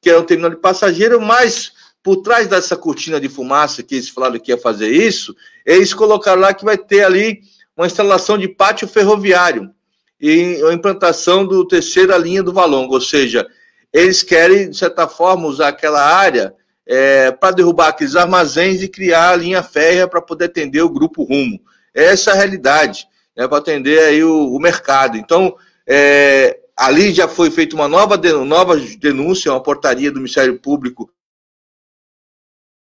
[0.02, 1.72] que é um terminal de passageiro, mas
[2.04, 6.42] por trás dessa cortina de fumaça que eles falaram que ia fazer isso, eles colocaram
[6.42, 7.42] lá que vai ter ali
[7.76, 9.72] uma instalação de pátio ferroviário
[10.22, 13.46] e a implantação do terceira linha do Valongo, ou seja,
[13.92, 16.54] eles querem, de certa forma, usar aquela área
[16.88, 21.24] é, para derrubar aqueles armazéns e criar a linha férrea para poder atender o grupo
[21.24, 21.60] Rumo.
[21.94, 25.18] Essa é a realidade, né, para atender aí o, o mercado.
[25.18, 25.56] Então,
[25.88, 31.10] é, ali já foi feita uma nova, nova denúncia, uma portaria do Ministério Público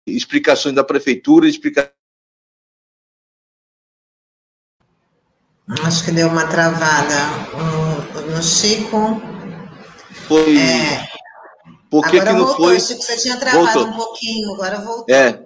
[0.07, 1.91] explicações da prefeitura, explicações.
[5.83, 7.15] Acho que deu uma travada
[7.57, 9.19] no, no Chico.
[10.27, 10.57] Foi.
[10.57, 11.14] É,
[12.01, 12.79] Por que, que não voltou, foi?
[12.79, 13.87] Chico, você tinha travado voltou.
[13.87, 15.15] um pouquinho, agora voltou.
[15.15, 15.39] É.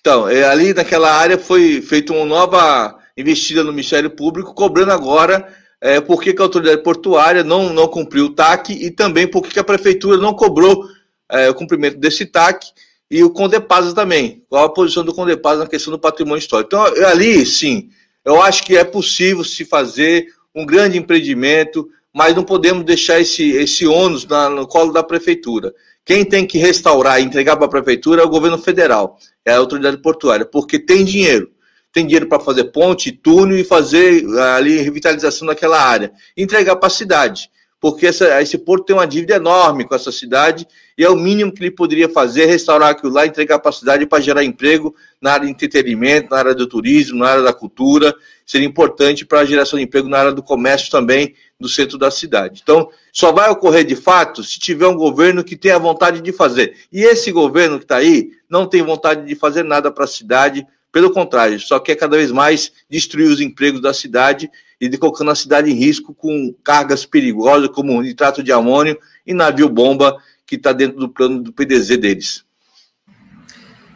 [0.00, 5.52] Então, é, ali naquela área foi feita uma nova investida no Ministério Público, cobrando agora
[5.80, 9.42] é, por que, que a autoridade portuária não, não cumpriu o TAC e também por
[9.42, 10.84] que, que a prefeitura não cobrou
[11.30, 12.66] é, o cumprimento desse TAC
[13.10, 14.44] e o Condepasa também.
[14.48, 16.68] Qual a posição do Condepasa na questão do patrimônio histórico?
[16.68, 17.90] Então, ali, sim,
[18.24, 23.50] eu acho que é possível se fazer um grande empreendimento, mas não podemos deixar esse,
[23.50, 25.74] esse ônus na, no colo da prefeitura.
[26.08, 29.58] Quem tem que restaurar e entregar para a prefeitura é o governo federal, é a
[29.58, 31.50] autoridade portuária, porque tem dinheiro.
[31.92, 36.10] Tem dinheiro para fazer ponte, túnel e fazer ali revitalização daquela área.
[36.34, 37.50] Entregar para a cidade
[37.80, 41.52] porque essa, esse porto tem uma dívida enorme com essa cidade e é o mínimo
[41.52, 45.32] que ele poderia fazer, restaurar aquilo lá, entregar para a cidade para gerar emprego na
[45.32, 48.14] área de entretenimento, na área do turismo, na área da cultura.
[48.48, 52.10] Seria importante para a geração de emprego na área do comércio também, do centro da
[52.10, 52.60] cidade.
[52.62, 56.74] Então, só vai ocorrer de fato se tiver um governo que tenha vontade de fazer.
[56.90, 60.66] E esse governo que está aí não tem vontade de fazer nada para a cidade,
[60.90, 65.30] pelo contrário, só quer cada vez mais destruir os empregos da cidade e de colocando
[65.30, 70.72] a cidade em risco com cargas perigosas como nitrato de amônio e navio-bomba que está
[70.72, 72.44] dentro do plano do PDZ deles.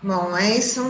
[0.03, 0.83] Bom, é isso.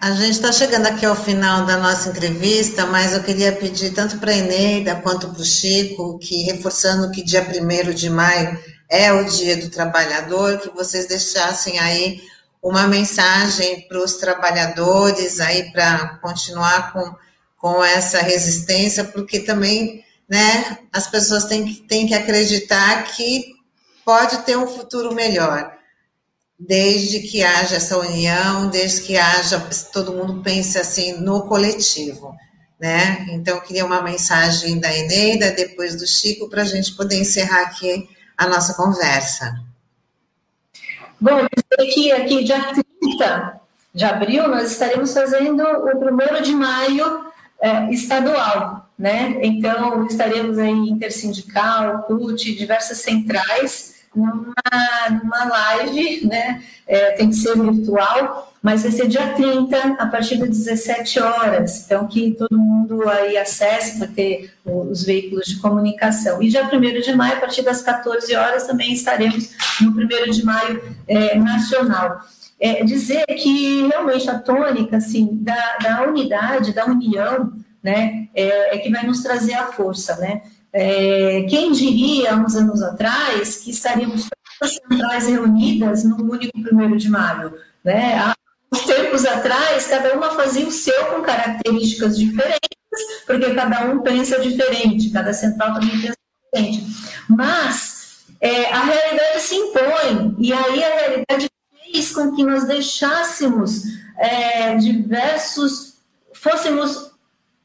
[0.00, 4.18] A gente está chegando aqui ao final da nossa entrevista, mas eu queria pedir tanto
[4.18, 9.12] para a Eneida quanto para o Chico, que reforçando que dia 1 de maio é
[9.12, 12.20] o dia do trabalhador, que vocês deixassem aí
[12.62, 17.14] uma mensagem para os trabalhadores aí para continuar com
[17.56, 23.56] com essa resistência, porque também né, as pessoas têm que, têm que acreditar que
[24.04, 25.75] pode ter um futuro melhor,
[26.58, 29.60] desde que haja essa união, desde que haja,
[29.92, 32.34] todo mundo pense assim no coletivo.
[32.80, 33.26] Né?
[33.30, 37.62] Então, eu queria uma mensagem da Eneida, depois do Chico, para a gente poder encerrar
[37.62, 39.62] aqui a nossa conversa.
[41.18, 41.46] Bom,
[41.78, 42.60] aqui, aqui dia
[43.00, 43.60] 30
[43.94, 47.24] de abril, nós estaremos fazendo o primeiro de maio
[47.58, 49.38] é, estadual, né?
[49.40, 54.54] Então, estaremos aí intersindical, CUT, diversas centrais, numa,
[55.22, 56.62] numa live, né?
[56.86, 61.84] É, tem que ser virtual, mas vai ser dia 30, a partir das 17 horas.
[61.84, 66.42] Então, que todo mundo aí acesse para ter os veículos de comunicação.
[66.42, 69.50] E dia 1 de maio, a partir das 14 horas, também estaremos
[69.80, 72.20] no 1 de maio é, nacional.
[72.58, 77.52] É, dizer que realmente a tônica assim, da, da unidade, da união,
[77.82, 80.16] né, é, é, que vai nos trazer a força.
[80.16, 80.42] Né?
[80.72, 86.96] É, quem diria, uns anos atrás, que estaríamos todas as centrais reunidas no único 1
[86.96, 87.54] de maio?
[87.84, 88.18] Né?
[88.18, 88.34] Há
[88.72, 92.68] uns tempos atrás, cada uma fazia o seu com características diferentes,
[93.26, 96.16] porque cada um pensa diferente, cada central também pensa
[96.52, 96.86] diferente.
[97.28, 101.48] Mas é, a realidade se impõe, e aí a realidade
[101.84, 103.84] fez com que nós deixássemos
[104.18, 105.94] é, diversos,
[106.34, 107.12] fôssemos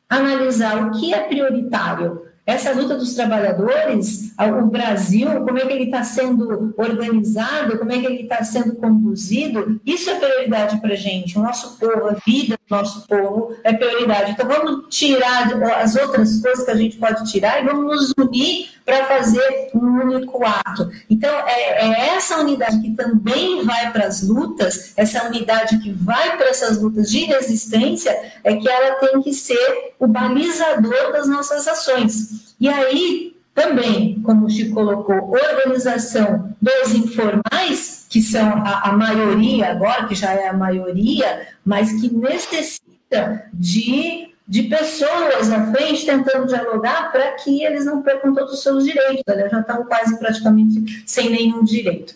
[0.09, 2.30] analisar o que é prioritário.
[2.51, 7.99] Essa luta dos trabalhadores, o Brasil, como é que ele está sendo organizado, como é
[7.99, 11.39] que ele está sendo conduzido, isso é prioridade para a gente.
[11.39, 14.31] O nosso povo, a vida do nosso povo é prioridade.
[14.31, 15.49] Então vamos tirar
[15.81, 20.01] as outras coisas que a gente pode tirar e vamos nos unir para fazer um
[20.01, 20.91] único ato.
[21.09, 26.35] Então, é, é, essa unidade que também vai para as lutas, essa unidade que vai
[26.35, 28.11] para essas lutas de resistência,
[28.43, 32.40] é que ela tem que ser o balizador das nossas ações.
[32.59, 39.71] E aí, também, como o Chico colocou, organização dos informais, que são a, a maioria
[39.71, 46.45] agora, que já é a maioria, mas que necessita de de pessoas na frente tentando
[46.45, 49.23] dialogar para que eles não percam todos os seus direitos.
[49.25, 52.13] Aliás, já estão quase praticamente sem nenhum direito.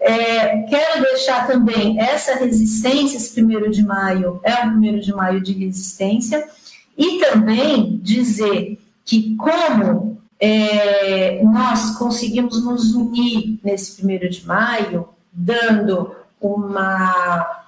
[0.00, 5.42] É, quero deixar também essa resistência, esse primeiro de maio, é o primeiro de maio
[5.42, 6.48] de resistência,
[6.96, 16.14] e também dizer que como é, nós conseguimos nos unir nesse primeiro de maio, dando
[16.40, 17.64] uma,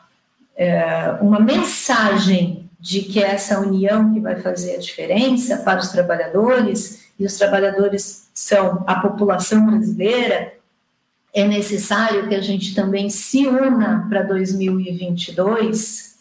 [0.56, 5.88] é, uma mensagem de que é essa união que vai fazer a diferença para os
[5.88, 10.52] trabalhadores, e os trabalhadores são a população brasileira,
[11.32, 16.16] é necessário que a gente também se una para 2022.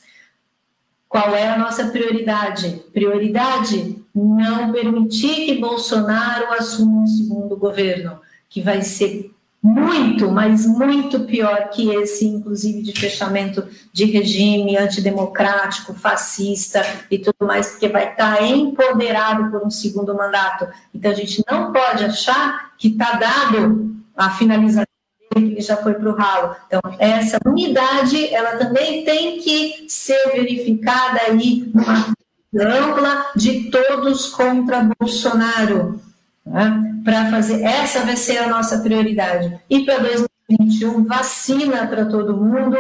[1.08, 2.84] Qual é a nossa prioridade?
[2.92, 11.22] Prioridade não permitir que Bolsonaro assuma um segundo governo, que vai ser muito, mas muito
[11.22, 18.12] pior que esse, inclusive de fechamento de regime antidemocrático, fascista e tudo mais, porque vai
[18.12, 20.68] estar empoderado por um segundo mandato.
[20.94, 24.86] Então a gente não pode achar que está dado a finalização
[25.34, 26.56] que já foi para o ralo.
[26.68, 32.14] Então essa unidade, ela também tem que ser verificada aí numa
[32.58, 36.00] ampla de todos contra Bolsonaro
[36.46, 37.02] né?
[37.04, 39.60] Para fazer, essa vai ser a nossa prioridade.
[39.70, 42.78] E para 2021, vacina para todo mundo,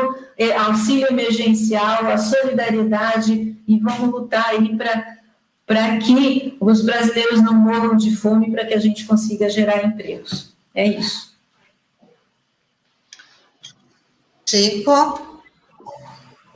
[0.60, 5.16] auxílio emergencial, a solidariedade, e vamos lutar aí para
[5.66, 10.56] para que os brasileiros não morram de fome, para que a gente consiga gerar empregos.
[10.76, 11.36] É isso.
[14.48, 15.35] Chico,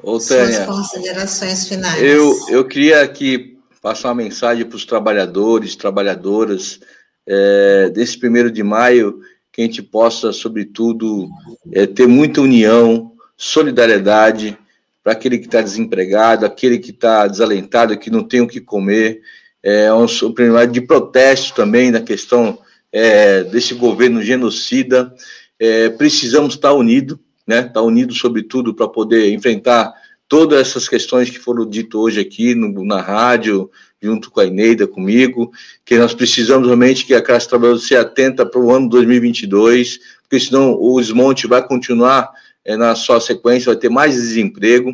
[0.02, 2.02] Ô, Tânia, suas considerações finais.
[2.02, 6.80] Eu, eu queria aqui passar uma mensagem para os trabalhadores, trabalhadoras,
[7.28, 9.20] é, desse primeiro de maio,
[9.52, 11.30] que a gente possa, sobretudo,
[11.72, 14.58] é, ter muita união, solidariedade
[15.04, 19.22] para aquele que está desempregado, aquele que está desalentado, que não tem o que comer.
[19.62, 22.60] É um, um primeiro de protesto também na questão
[22.92, 25.14] é, desse governo genocida.
[25.60, 27.18] É, precisamos estar unidos,
[27.50, 27.62] né?
[27.62, 29.92] Estar unidos, sobretudo, para poder enfrentar
[30.28, 34.86] todas essas questões que foram ditas hoje aqui no, na rádio, junto com a Ineida,
[34.86, 35.52] comigo,
[35.84, 40.40] que nós precisamos realmente que a classe trabalhadora se atenta para o ano 2022, porque
[40.40, 42.30] senão o desmonte vai continuar
[42.64, 44.94] é, na sua sequência, vai ter mais desemprego,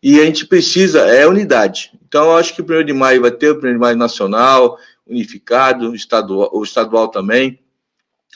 [0.00, 1.90] e a gente precisa, é unidade.
[2.06, 4.78] Então, eu acho que o 1 de maio vai ter o 1 de maio nacional,
[5.04, 7.58] unificado, estadual, o estadual também.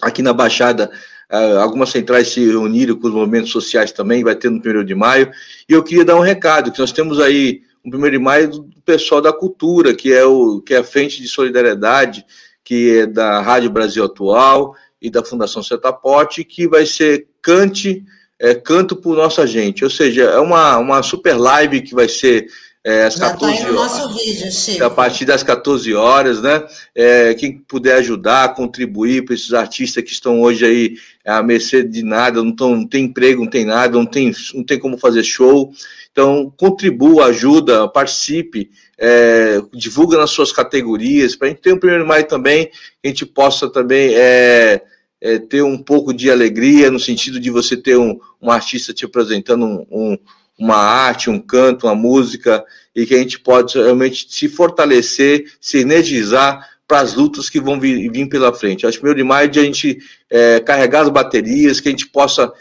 [0.03, 0.91] Aqui na Baixada,
[1.31, 5.31] algumas centrais se reuniram com os movimentos sociais também, vai ter no 1 de maio.
[5.69, 8.69] E eu queria dar um recado, que nós temos aí um 1 de maio do
[8.85, 12.25] pessoal da cultura, que é, o, que é a Frente de Solidariedade,
[12.65, 18.05] que é da Rádio Brasil Atual e da Fundação Setaporte, que vai ser cante,
[18.39, 19.85] é, canto por nossa gente.
[19.85, 22.49] Ou seja, é uma, uma super live que vai ser
[22.85, 24.15] é, às Já 14 tá horas.
[24.15, 24.85] Vídeo, Chico.
[24.85, 26.67] A partir das 14 horas, né?
[26.95, 32.03] É, quem puder ajudar, contribuir para esses artistas que estão hoje aí à mercê de
[32.03, 35.23] nada, não, tão, não tem emprego, não tem nada, não tem, não tem como fazer
[35.23, 35.73] show.
[36.11, 42.07] Então, contribua, ajuda, participe, é, divulga nas suas categorias, para a gente ter um primeiro
[42.07, 44.83] maio também, que a gente possa também é,
[45.21, 49.05] é, ter um pouco de alegria, no sentido de você ter um, um artista te
[49.05, 50.19] apresentando um, um
[50.61, 52.63] uma arte, um canto, uma música,
[52.95, 57.81] e que a gente pode realmente se fortalecer, se energizar para as lutas que vão
[57.81, 58.87] vir, vir pela frente.
[58.87, 59.99] Acho que meu demais é de a gente
[60.29, 62.53] é, carregar as baterias, que a gente possa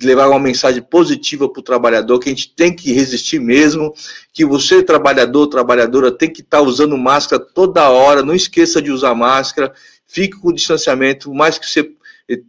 [0.00, 3.92] levar uma mensagem positiva para o trabalhador, que a gente tem que resistir mesmo,
[4.32, 8.92] que você, trabalhador, trabalhadora, tem que estar tá usando máscara toda hora, não esqueça de
[8.92, 9.72] usar máscara,
[10.06, 11.90] fique com o distanciamento, mais que você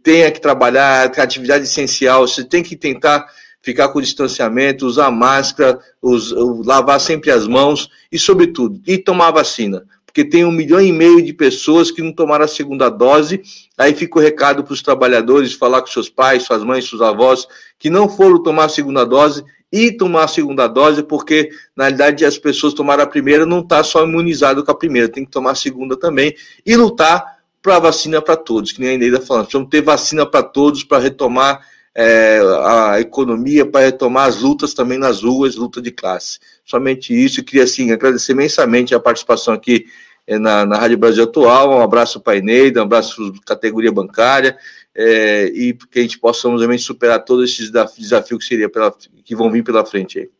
[0.02, 3.26] tenha que trabalhar, atividade essencial, você tem que tentar
[3.62, 6.32] ficar com distanciamento, usar máscara, us,
[6.64, 11.22] lavar sempre as mãos e, sobretudo, e tomar vacina porque tem um milhão e meio
[11.22, 13.40] de pessoas que não tomaram a segunda dose.
[13.78, 17.46] Aí fica o recado para os trabalhadores, falar com seus pais, suas mães, seus avós,
[17.78, 22.24] que não foram tomar a segunda dose e tomar a segunda dose, porque na realidade
[22.24, 25.52] as pessoas tomaram a primeira, não está só imunizado com a primeira, tem que tomar
[25.52, 26.34] a segunda também
[26.66, 29.48] e lutar para vacina para todos, que nem a Eneida falando.
[29.52, 31.64] Vamos ter vacina para todos para retomar
[31.94, 36.38] é, a economia, para retomar as lutas também nas ruas, luta de classe.
[36.64, 37.40] Somente isso.
[37.40, 39.86] Eu queria, assim, agradecer imensamente a participação aqui
[40.26, 41.78] é, na, na Rádio Brasil Atual.
[41.78, 44.56] Um abraço para a Eneida, um abraço para a categoria bancária,
[44.94, 49.34] é, e que a gente possa realmente superar todos esses desafios que, seria pela, que
[49.34, 50.30] vão vir pela frente aí.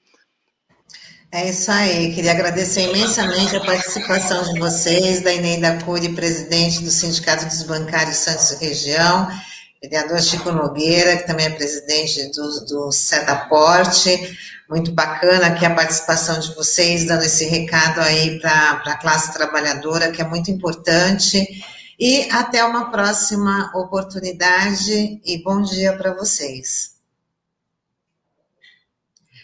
[1.32, 6.90] É isso aí, queria agradecer imensamente a participação de vocês, da Eneida Cury, presidente do
[6.90, 9.28] Sindicato dos Bancários Santos Região,
[9.82, 14.38] vereador Chico Nogueira, que também é presidente do, do Setaporte.
[14.68, 20.12] Muito bacana aqui a participação de vocês, dando esse recado aí para a classe trabalhadora,
[20.12, 21.46] que é muito importante.
[21.98, 26.92] E até uma próxima oportunidade e bom dia para vocês.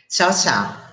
[0.08, 0.85] Tchau, tchau.